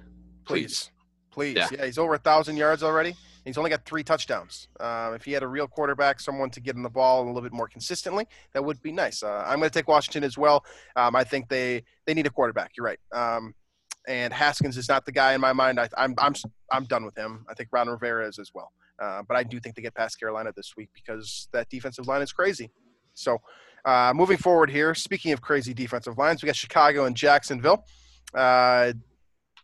[0.46, 0.92] please.
[1.32, 1.56] Please.
[1.56, 1.68] Yeah.
[1.72, 3.16] Yeah, he's over a thousand yards already.
[3.46, 4.68] He's only got three touchdowns.
[4.80, 7.42] Uh, if he had a real quarterback, someone to get him the ball a little
[7.42, 9.24] bit more consistently, that would be nice.
[9.24, 10.64] Uh, I'm going to take Washington as well.
[10.96, 12.72] Um, I think they they need a quarterback.
[12.76, 13.00] You're right.
[13.14, 13.54] Um,
[14.08, 15.80] and Haskins is not the guy in my mind.
[15.80, 16.34] I, I'm I'm
[16.72, 17.46] I'm done with him.
[17.50, 18.72] I think Ron Rivera is as well.
[19.00, 22.22] Uh, but I do think they get past Carolina this week because that defensive line
[22.22, 22.70] is crazy.
[23.14, 23.38] So,
[23.90, 27.84] uh, moving forward here, speaking of crazy defensive lines, we got Chicago and Jacksonville.
[28.34, 28.94] Uh,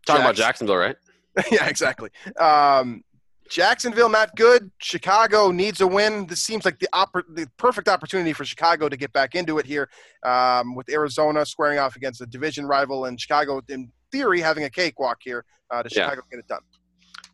[0.06, 0.96] Talking about Jacksonville, right?
[1.52, 2.10] yeah, exactly.
[2.40, 3.04] Um,
[3.50, 4.72] Jacksonville not good.
[4.80, 6.26] Chicago needs a win.
[6.28, 9.66] This seems like the oppor- the perfect opportunity for Chicago to get back into it
[9.66, 9.88] here,
[10.24, 14.70] um, with Arizona squaring off against a division rival and Chicago, in theory, having a
[14.70, 16.06] cakewalk here uh, to Yeah.
[16.06, 16.62] Chicago get it done.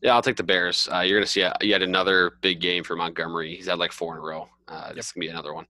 [0.01, 0.89] Yeah, I'll take the Bears.
[0.91, 3.55] Uh, you're going to see a, yet another big game for Montgomery.
[3.55, 4.49] He's had like four in a row.
[4.67, 5.65] Uh, This is going to be another one.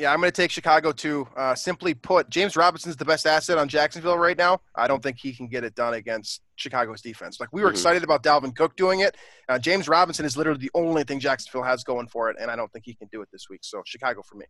[0.00, 1.28] Yeah, I'm going to take Chicago too.
[1.36, 4.62] Uh, simply put, James Robinson's the best asset on Jacksonville right now.
[4.74, 7.38] I don't think he can get it done against Chicago's defense.
[7.38, 7.72] Like we were Mhm.
[7.72, 9.18] excited about Dalvin Cook doing it.
[9.46, 12.56] Uh, James Robinson is literally the only thing Jacksonville has going for it, and I
[12.56, 13.60] don't think he can do it this week.
[13.62, 14.46] So Chicago for me.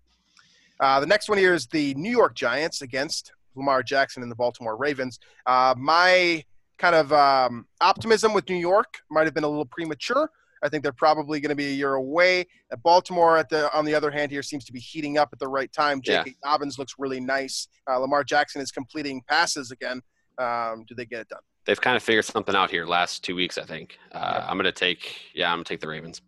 [0.78, 4.36] Uh, the next one here is the New York Giants against Lamar Jackson and the
[4.36, 5.18] Baltimore Ravens.
[5.46, 6.44] Uh, my
[6.78, 10.30] kind of um, optimism with New York might have been a little premature.
[10.62, 12.46] I think they're probably going to be a year away.
[12.72, 15.38] Uh, Baltimore, at the on the other hand, here seems to be heating up at
[15.38, 16.00] the right time.
[16.04, 16.22] Yeah.
[16.24, 16.36] J.K.
[16.44, 17.68] Dobbins looks really nice.
[17.90, 20.02] Uh, Lamar Jackson is completing passes again.
[20.38, 21.40] Um, do they get it done?
[21.66, 23.98] They've kind of figured something out here last two weeks, I think.
[24.12, 24.46] Uh, Yeah.
[24.48, 26.22] I'm going to take, yeah, I'm going to take the Ravens.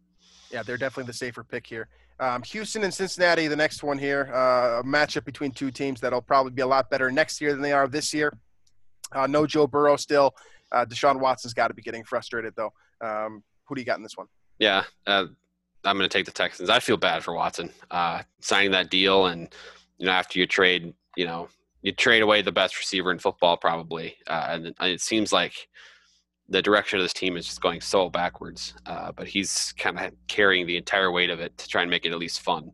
[0.50, 1.88] Yeah, they're definitely the safer pick here.
[2.20, 6.20] Um, Houston and Cincinnati, the next one here, uh, a matchup between two teams that'll
[6.20, 8.32] probably be a lot better next year than they are this year.
[9.12, 10.34] Uh, no Joe Burrow still.
[10.70, 12.72] Uh, Deshaun Watson's got to be getting frustrated though.
[13.00, 13.42] Um,
[13.72, 14.26] who do you got in this one?
[14.58, 15.24] Yeah, uh,
[15.82, 16.68] I'm going to take the Texans.
[16.68, 19.48] I feel bad for Watson uh, signing that deal, and
[19.96, 21.48] you know, after you trade, you know,
[21.80, 25.68] you trade away the best receiver in football, probably, uh, and, it seems like
[26.50, 28.74] the direction of this team is just going so backwards.
[28.84, 32.04] Uh, but he's kind of carrying the entire weight of it to try and make
[32.04, 32.70] it at least fun.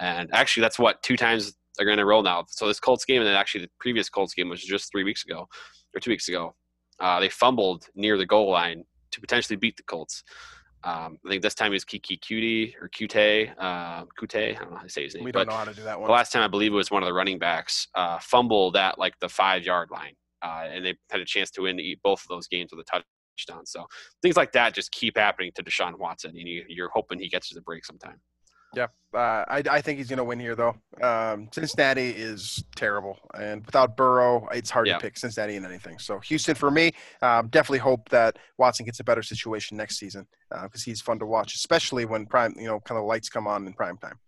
[0.00, 2.44] And actually, that's what two times they're going to roll now.
[2.48, 5.04] So this Colts game, and then actually the previous Colts game, which was just three
[5.04, 5.46] weeks ago
[5.94, 6.54] or two weeks ago,
[7.00, 10.24] uh, they fumbled near the goal line to potentially beat the Colts.
[10.84, 14.34] Um, I think this time it was Keke Coutee or Cute, uh, Cute.
[14.34, 15.24] I don't know how to say his name.
[15.24, 16.10] We don't know how to do that the one.
[16.10, 19.14] last time I believe it was one of the running backs uh, fumbled at like
[19.20, 22.28] the five yard line, uh, and they had a chance to win eat both of
[22.28, 23.02] those games with a
[23.38, 23.64] touchdown.
[23.64, 23.86] So
[24.22, 27.48] things like that just keep happening to Deshaun Watson, and you, you're hoping he gets
[27.50, 28.20] to the break sometime.
[28.74, 30.74] Yeah, uh, I, I think he's going to win here, though.
[31.02, 34.94] Um, Cincinnati is terrible, and without Burrow, it's hard Yeah.
[34.94, 35.98] to pick Cincinnati in anything.
[35.98, 36.92] So Houston for me.
[37.20, 40.26] Um, definitely hope that Watson gets a better situation next season
[40.62, 43.66] because he's fun to watch, especially when prime, you know, kind of lights come on
[43.66, 44.18] in prime time.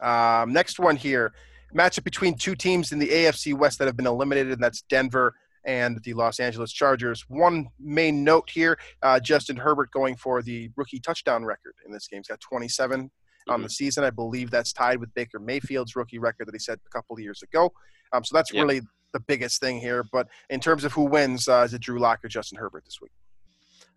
[0.00, 1.32] Um, next one here,
[1.74, 5.34] matchup between two teams in the AFC West that have been eliminated, and that's Denver
[5.64, 7.24] and the Los Angeles Chargers.
[7.28, 12.06] One main note here: uh, Justin Herbert going for the rookie touchdown record in this
[12.08, 12.18] game.
[12.20, 13.10] He's got 27
[13.48, 14.04] on the season.
[14.04, 17.20] I believe that's tied with Baker Mayfield's rookie record that he set a couple of
[17.20, 17.72] years ago.
[18.12, 18.62] Um, so that's Yep.
[18.62, 18.80] really
[19.12, 20.04] the biggest thing here.
[20.12, 23.00] But in terms of who wins, uh, is it Drew Lock or Justin Herbert this
[23.00, 23.12] week?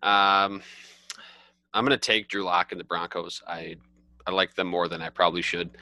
[0.02, 0.62] Um,
[1.74, 3.42] I'm going to take Drew Lock and the Broncos.
[3.46, 3.76] I
[4.26, 5.76] I like them more than I probably should,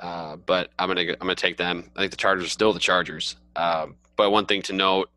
[0.00, 1.90] uh, but I'm going to I'm going to take them.
[1.96, 3.36] I think the Chargers are still the Chargers.
[3.56, 5.10] Um, but one thing to note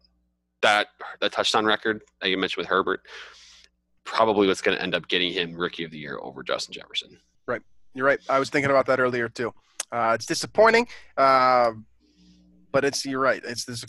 [0.62, 0.88] that
[1.22, 3.02] that touchdown record that you mentioned with Herbert,
[4.04, 7.20] probably what's going to end up getting him Rookie of the Year over Justin Jefferson.
[7.98, 8.20] You're right.
[8.30, 9.52] I was thinking about that earlier too.
[9.92, 10.88] Uh, it's disappointing,
[11.18, 11.72] uh,
[12.72, 13.42] but it's you're right.
[13.44, 13.84] It's this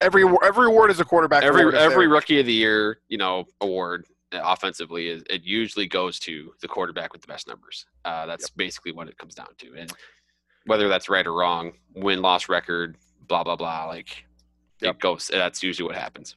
[0.00, 1.42] every every award is a quarterback.
[1.42, 2.08] Every every there.
[2.08, 6.68] Rookie of the Year, you know, award uh, offensively, is, it usually goes to the
[6.68, 7.84] quarterback with the best numbers.
[8.06, 9.92] Uh, that's basically what it comes down to, and
[10.64, 12.96] whether that's right or wrong, win loss record,
[13.28, 14.24] blah blah blah, like
[14.80, 14.94] Yep.
[14.94, 15.28] it goes.
[15.30, 16.36] That's usually what happens.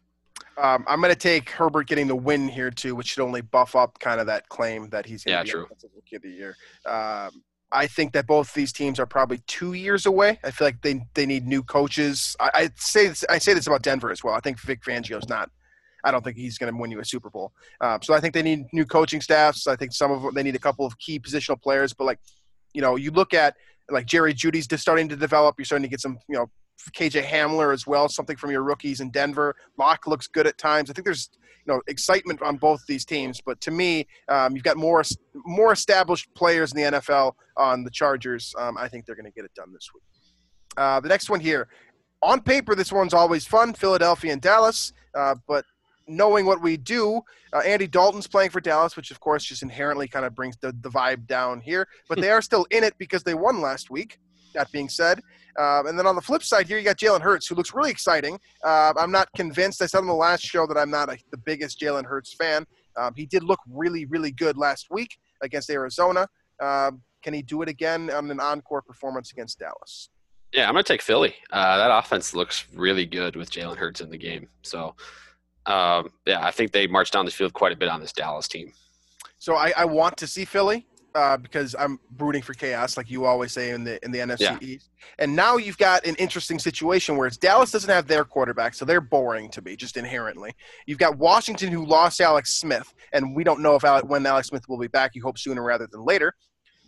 [0.57, 3.75] Um, I'm going to take Herbert getting the win here too, which should only buff
[3.75, 5.63] up kind of that claim that he's going Yeah, to be true.
[5.65, 6.55] offensive rookie of the year.
[6.85, 10.39] Um, I think that both these teams are probably two years away.
[10.43, 12.35] I feel like they they need new coaches.
[12.39, 14.35] I, I say this, I say this about Denver as well.
[14.35, 15.49] I think Vic Fangio's not.
[16.03, 17.51] I don't think he's going to win you a Super Bowl.
[17.81, 19.65] Um, so I think they need new coaching staffs.
[19.65, 21.93] I think some of them, they need a couple of key positional players.
[21.93, 22.19] But like,
[22.73, 23.55] you know, you look at
[23.89, 25.55] like Jerry Jeudy's just starting to develop.
[25.57, 26.51] You're starting to get some, you know,
[26.91, 29.55] KJ Hamler as well, something from your rookies in Denver.
[29.77, 30.89] Lock looks good at times.
[30.89, 31.29] I think there's
[31.65, 35.03] you know excitement on both these teams, but to me, um, you've got more
[35.45, 38.53] more established players in the NFL on the Chargers.
[38.57, 40.03] Um, I think they're going to get it done this week.
[40.75, 41.67] Uh, the next one here,
[42.21, 44.93] on paper, this one's always fun: Philadelphia and Dallas.
[45.15, 45.65] Uh, but
[46.07, 47.21] knowing what we do,
[47.53, 50.75] uh, Andy Dalton's playing for Dallas, which of course just inherently kind of brings the,
[50.81, 51.87] the vibe down here.
[52.09, 54.19] But they are still in it because they won last week.
[54.53, 55.21] That being said,
[55.59, 57.91] um, and then on the flip side here, you got Jalen Hurts, who looks really
[57.91, 58.39] exciting.
[58.63, 59.81] Uh, I'm not convinced.
[59.81, 62.65] I said on the last show that I'm not a, the biggest Jalen Hurts fan.
[62.97, 66.27] Um, he did look really, really good last week against Arizona.
[66.61, 70.09] Um, can he do it again on an encore performance against Dallas?
[70.53, 71.35] Yeah, I'm gonna take Philly.
[71.51, 74.49] Uh, that offense looks really good with Jalen Hurts in the game.
[74.61, 74.95] So,
[75.65, 78.47] um, yeah, I think they marched down the field quite a bit on this Dallas
[78.47, 78.71] team.
[79.39, 80.85] So I, I want to see Philly
[81.15, 84.41] uh, because I'm rooting for chaos, like you always say in the in the NFC
[84.41, 84.57] Yeah.
[84.61, 84.89] East.
[85.19, 88.85] And now you've got an interesting situation where it's Dallas doesn't have their quarterback, so
[88.85, 90.51] they're boring to me just inherently.
[90.87, 94.47] You've got Washington who lost Alex Smith, and we don't know if Alex, when Alex
[94.47, 95.15] Smith will be back.
[95.15, 96.33] You hope sooner rather than later,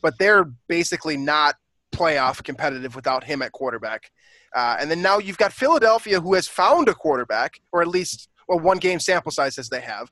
[0.02, 1.56] but they're basically not
[1.92, 4.12] playoff competitive without him at quarterback.
[4.56, 8.30] Uh, and then now you've got Philadelphia who has found a quarterback, or at least
[8.48, 10.10] well, one game sample size as they have.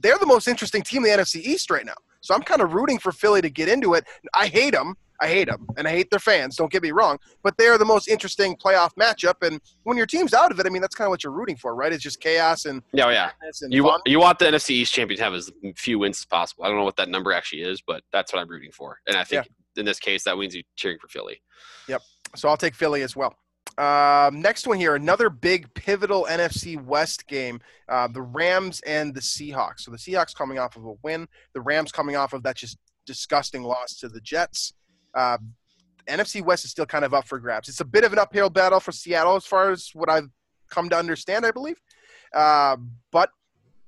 [0.00, 1.94] They're the most interesting team in the NFC East right now.
[2.20, 4.04] So I'm kind of rooting for Philly to get into it.
[4.34, 4.94] I hate them.
[5.20, 6.56] I hate them, and I hate their fans.
[6.56, 9.46] Don't get me wrong, but they're the most interesting playoff matchup.
[9.46, 11.56] And when your team's out of it, I mean, that's kind of what you're rooting
[11.56, 11.92] for, right?
[11.92, 13.30] It's just chaos and Yeah, oh, yeah.
[13.62, 16.26] and You want you want the NFC East champion to have as few wins as
[16.26, 16.64] possible.
[16.64, 18.98] I don't know what that number actually is, but that's what I'm rooting for.
[19.06, 21.40] And I think in this case, that means you cheering for Philly.
[21.88, 22.02] Yep.
[22.34, 23.34] So I'll take Philly as well.
[23.78, 29.20] Um, next one here, another big pivotal NFC West game: uh, the Rams and the
[29.20, 29.80] Seahawks.
[29.80, 32.78] So the Seahawks coming off of a win, the Rams coming off of that just
[33.04, 34.72] disgusting loss to the Jets.
[35.14, 35.38] Uh,
[36.08, 37.68] NFC West is still kind of up for grabs.
[37.68, 40.28] It's a bit of an uphill battle for Seattle, as far as what I've
[40.70, 41.76] come to understand, I believe.
[42.34, 42.76] Uh,
[43.12, 43.30] but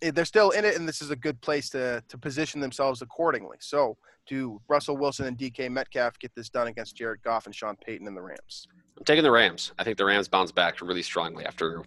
[0.01, 3.57] they're still in it, and this is a good place to to position themselves accordingly.
[3.61, 7.77] So, do Russell Wilson and DK Metcalf get this done against Jared Goff and Sean
[7.77, 8.69] Payton and the Rams?
[8.99, 9.73] I'm taking the Rams.
[9.79, 11.83] I think the Rams bounce back really strongly after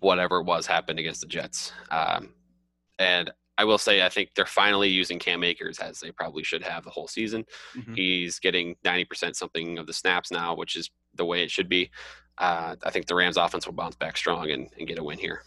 [0.00, 1.72] whatever was happened against the Jets.
[1.90, 2.34] Um,
[2.98, 6.62] and I will say, I think they're finally using Cam Akers as they probably should
[6.62, 7.44] have the whole season.
[7.74, 7.96] Mhm.
[7.96, 11.90] He's getting 90% something of the snaps now, which is the way it should be.
[12.38, 15.18] Uh, I think the Rams offense will bounce back strong and, and get a win
[15.18, 15.42] here.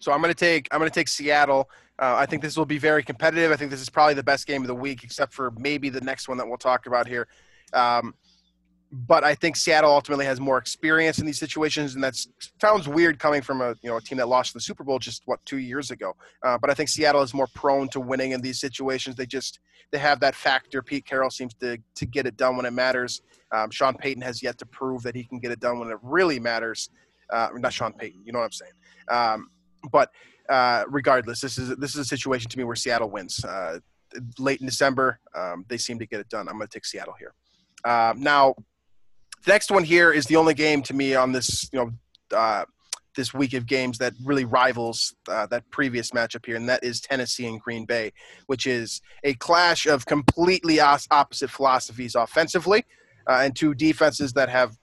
[0.00, 1.70] So I'm going to take I'm going to take Seattle.
[1.98, 3.52] Uh, I think this will be very competitive.
[3.52, 6.00] I think this is probably the best game of the week, except for maybe the
[6.00, 7.28] next one that we'll talk about here.
[7.72, 8.14] Um,
[8.94, 12.14] but I think Seattle ultimately has more experience in these situations, and that
[12.60, 15.22] sounds weird coming from a you know a team that lost the Super Bowl just
[15.26, 16.14] what two years ago.
[16.44, 19.16] Uh, but I think Seattle is more prone to winning in these situations.
[19.16, 19.58] They just
[19.90, 20.80] they have that factor.
[20.80, 23.22] Pete Carroll seems to to get it done when it matters.
[23.50, 25.98] Um, Sean Payton has yet to prove that he can get it done when it
[26.00, 26.90] really matters.
[27.30, 28.72] Uh, not Sean Payton, you know what I'm saying.
[29.08, 29.50] Um,
[29.90, 30.10] but
[30.48, 33.44] uh, regardless, this is this is a situation to me where Seattle wins.
[33.44, 33.80] Uh,
[34.38, 36.48] late in December, um, they seem to get it done.
[36.48, 37.34] I'm going to take Seattle here.
[37.84, 38.54] Um, now,
[39.44, 41.92] the next one here is the only game to me on this you know
[42.36, 42.64] uh,
[43.16, 47.00] this week of games that really rivals uh, that previous matchup here, and that is
[47.00, 48.12] Tennessee and Green Bay,
[48.46, 52.84] which is a clash of completely os- opposite philosophies offensively.
[53.28, 54.76] uh, and two defenses that have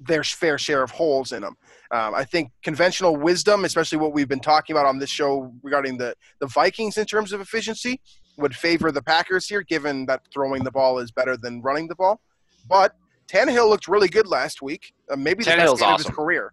[0.00, 1.56] their fair share of holes in them.
[1.90, 5.96] Um, I think conventional wisdom, especially what we've been talking about on this show regarding
[5.96, 8.00] the, the Vikings in terms of efficiency,
[8.36, 11.96] would favor the Packers here, given that throwing the ball is better than running the
[11.96, 12.20] ball.
[12.68, 12.94] But
[13.28, 16.52] Tannehill looked really good last week, uh, maybe the Tannehill's best game of his career.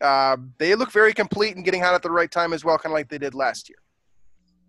[0.00, 2.92] Uh, they look very complete and getting hot at the right time as well, kind
[2.92, 3.78] of like they did last year.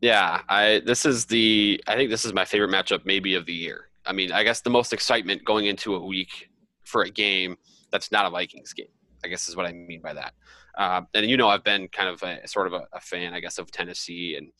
[0.01, 3.53] Yeah, I this is the I think this is my favorite matchup maybe of the
[3.53, 3.89] year.
[4.05, 6.49] I mean, I guess the most excitement going into a week
[6.83, 7.55] for a game
[7.91, 8.87] that's not a Vikings game.
[9.23, 10.33] I guess is what I mean by that.
[10.77, 13.39] Uh, and you know, I've been kind of a sort of a, a fan, I
[13.39, 14.51] guess, of Tennessee and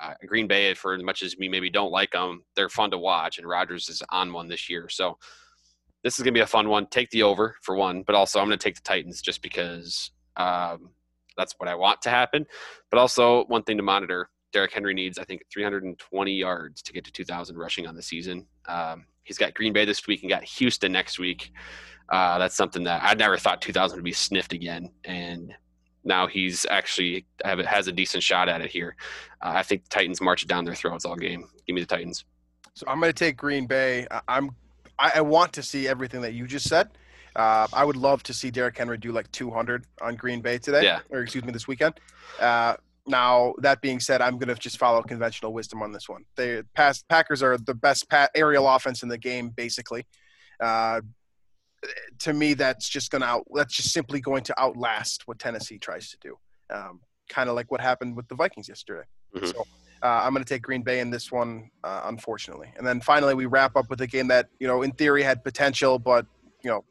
[0.00, 0.74] uh, Green Bay.
[0.74, 3.88] For as much as we maybe don't like them, they're fun to watch, and Rodgers
[3.88, 4.88] is on one this year.
[4.88, 5.16] So
[6.02, 6.86] this is gonna be a fun one.
[6.86, 10.90] Take the over for one, but also I'm gonna take the Titans just because um,
[11.36, 12.46] that's what I want to happen.
[12.90, 17.04] But also one thing to monitor: Derrick Henry needs, I think, 320 yards to get
[17.04, 18.46] to 2,000 rushing on the season.
[18.66, 21.52] Um, he's got Green Bay this week and got Houston next week.
[22.08, 25.54] Uh, that's something that I never thought 2,000 would be sniffed again, and
[26.04, 28.96] now he's actually have, has a decent shot at it here.
[29.42, 31.44] Uh, I think the Titans march it down their throats all game.
[31.66, 32.24] Give me the Titans.
[32.74, 34.06] So I'm going to take Green Bay.
[34.26, 34.50] I'm
[35.00, 36.90] I, I want to see everything that you just said.
[37.34, 40.82] Uh, I would love to see Derrick Henry do like 200 on Green Bay today,
[40.84, 41.00] Yeah.
[41.10, 41.94] or excuse me, this weekend.
[42.38, 42.74] Uh,
[43.06, 46.24] now that being said, I'm going to just follow conventional wisdom on this one.
[46.36, 50.06] The Packers are the best pa- aerial offense in the game, basically.
[50.60, 51.00] Uh,
[52.18, 53.46] to me, that's just going to out.
[53.54, 56.36] That's just simply going to outlast what Tennessee tries to do.
[56.68, 59.06] Um, kind of like what happened with the Vikings yesterday.
[59.34, 59.46] Mhm.
[59.52, 59.66] So
[60.02, 62.72] uh, I'm going to take Green Bay in this one, uh, unfortunately.
[62.76, 65.44] And then finally, we wrap up with a game that you know, in theory, had
[65.44, 66.26] potential, but
[66.62, 66.84] you know,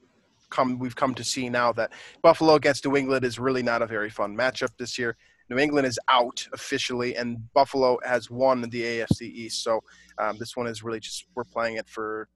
[0.49, 1.91] come we've come to see now that
[2.22, 5.16] Buffalo against New England is really not a very fun matchup this year.
[5.49, 9.64] New England is out officially, and Buffalo has won the AFC East.
[9.64, 9.82] So
[10.20, 12.28] um, this one is really just we're playing it for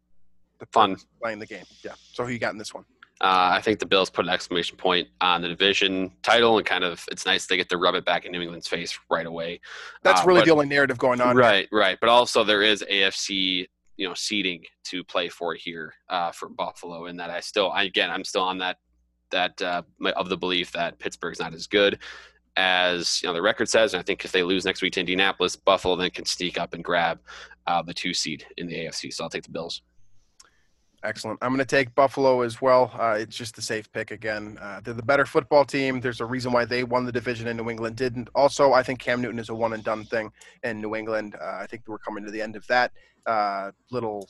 [0.60, 0.98] the Fun.
[1.22, 1.66] playing the game.
[1.84, 1.94] Yeah.
[2.14, 2.86] So who you got in this one?
[3.24, 6.84] Uh, I think the Bills put an exclamation point on the division title, and kind
[6.84, 9.62] of it's nice they get to rub it back in New England's face right away.
[10.04, 11.38] That's Uh, really but- the only narrative going on.
[11.38, 11.98] Right, right.
[12.02, 13.66] But also there is AFC,
[13.96, 17.84] you know, seeding to play for here uh, for Buffalo, and that I still, I,
[17.84, 18.78] again, I'm still on that
[19.32, 19.82] that uh,
[20.18, 21.98] of the belief that Pittsburgh's not as good
[22.56, 23.94] as you know the record says.
[23.94, 26.74] And I think if they lose next week to Indianapolis, Buffalo then can sneak up
[26.74, 27.20] and grab
[27.68, 29.12] uh, the two seed in the AFC.
[29.14, 29.82] So I'll take the Bills.
[31.04, 31.38] Excellent.
[31.42, 32.90] I'm going to take Buffalo as well.
[32.98, 34.58] Uh, it's just a safe pick again.
[34.62, 36.00] Uh, they're the better football team.
[36.00, 38.30] There's a reason why they won the division and New England didn't.
[38.36, 40.32] Also, I think Cam Newton is a one and done thing
[40.64, 41.36] in New England.
[41.40, 42.94] Uh, I think we're coming to the end of that
[43.26, 44.30] uh, little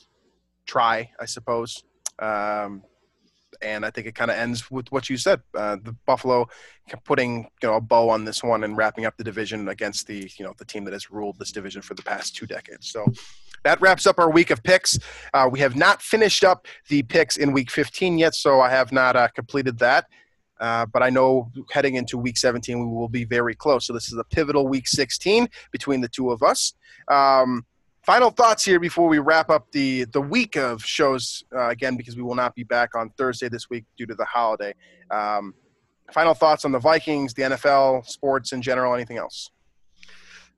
[0.66, 1.84] try, I suppose.
[2.18, 2.82] Um,
[3.64, 5.40] and I think it kind of ends with what you said.
[5.54, 6.48] Uh, the Buffalo
[7.04, 10.30] putting you know a bow on this one and wrapping up the division against the
[10.36, 12.88] you know the team that has ruled this division for the past two decades.
[12.88, 13.06] So
[13.64, 14.98] that wraps up our week of picks.
[15.32, 18.92] Uh, we have not finished up the picks in week 15 yet, so I have
[18.92, 20.06] not uh, completed that.
[20.60, 23.86] Uh, but I know heading into week 17, we will be very close.
[23.86, 26.74] So this is a pivotal week 16 between the two of us.
[27.08, 27.66] Um,
[28.04, 32.16] final thoughts here before we wrap up the the week of shows uh, again, because
[32.16, 34.74] we will not be back on Thursday this week due to the holiday.
[35.10, 35.54] Um,
[36.12, 39.50] final thoughts on the Vikings, the NFL, sports in general, anything else?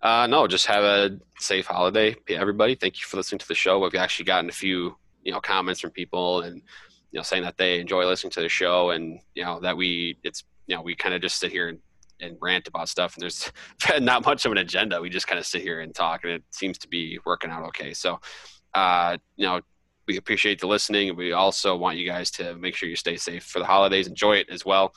[0.02, 2.74] Uh, no, just have a safe holiday, everybody.
[2.74, 3.78] Thank you for listening to the show.
[3.78, 6.56] We've actually gotten a few, you know, comments from people and
[7.12, 10.18] you know saying that they enjoy listening to the show and you know that we
[10.22, 11.78] it's you know we kind of just sit here and,
[12.20, 13.50] and rant about stuff and there's
[14.00, 15.00] not much of an agenda.
[15.00, 17.64] We just kind of sit here and talk and it seems to be working out
[17.68, 17.92] okay.
[17.92, 18.20] So,
[18.74, 19.60] uh, you know,
[20.06, 23.44] we appreciate the listening we also want you guys to make sure you stay safe
[23.44, 24.06] for the holidays.
[24.06, 24.94] Enjoy it as well.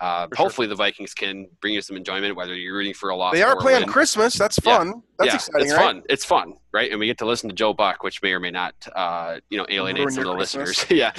[0.00, 0.44] Uh, For sure.
[0.46, 3.34] hopefully the Vikings can bring you some enjoyment, whether you're rooting for a loss.
[3.34, 3.88] They are or playing win.
[3.88, 4.34] Christmas.
[4.34, 4.78] That's Yeah.
[4.78, 5.02] fun.
[5.18, 5.82] That's yeah, exciting, it's right?
[5.82, 6.02] fun.
[6.08, 6.90] It's fun, right?
[6.90, 9.58] And we get to listen to Joe Buck, which may or may not, uh, you
[9.58, 10.90] know, alienate Ruin some of the Christmas.
[10.90, 10.90] listeners.
[10.90, 11.12] yeah,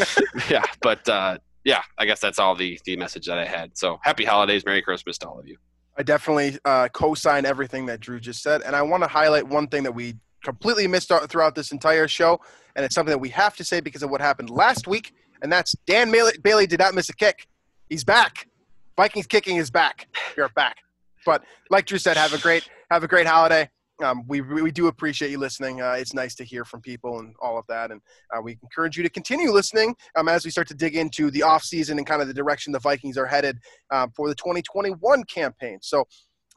[0.50, 0.64] yeah.
[0.82, 3.78] But uh, yeah, I guess that's all the the message that I had.
[3.78, 5.58] So happy holidays, Merry Christmas to all of you.
[5.98, 9.68] I definitely uh, co-sign everything that Drew just said, and I want to highlight one
[9.68, 12.40] thing that we completely missed out throughout this entire show,
[12.76, 15.52] and it's something that we have to say because of what happened last week, and
[15.52, 17.48] that's Dan Bailey, Bailey did not miss a kick.
[17.90, 18.48] He's back.
[18.96, 20.08] Vikings kicking is back.
[20.38, 20.78] You're back.
[21.26, 23.70] But like Drew said, have a great have a great holiday.
[24.02, 25.82] Um, we we do appreciate you listening.
[25.82, 28.02] Uh, it's nice to hear from people and all of that, and
[28.36, 31.44] uh, we encourage you to continue listening um, as we start to dig into the
[31.44, 33.60] off season and kind of the direction the Vikings are headed
[33.92, 35.78] um, for the 2021 campaign.
[35.82, 36.06] So,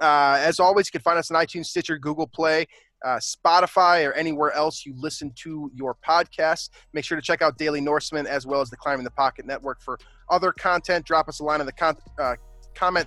[0.00, 2.66] uh, as always, you can find us on iTunes, Stitcher, Google Play,
[3.04, 6.70] uh, Spotify, or anywhere else you listen to your podcasts.
[6.92, 9.82] Make sure to check out Daily Norseman as well as the Climbing the Pocket Network
[9.82, 9.98] for
[10.30, 11.04] other content.
[11.04, 12.36] Drop us a line in the con- uh,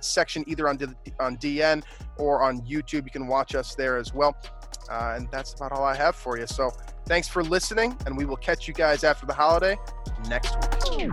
[0.00, 0.86] section, either on, D-
[1.20, 1.82] on DN
[2.18, 3.04] or on YouTube.
[3.04, 4.36] You can watch us there as well.
[4.90, 6.46] Uh, and that's about all I have for you.
[6.46, 6.70] So,
[7.08, 9.78] Thanks for listening, and we will catch you guys after the holiday
[10.28, 10.54] next
[10.90, 11.10] week.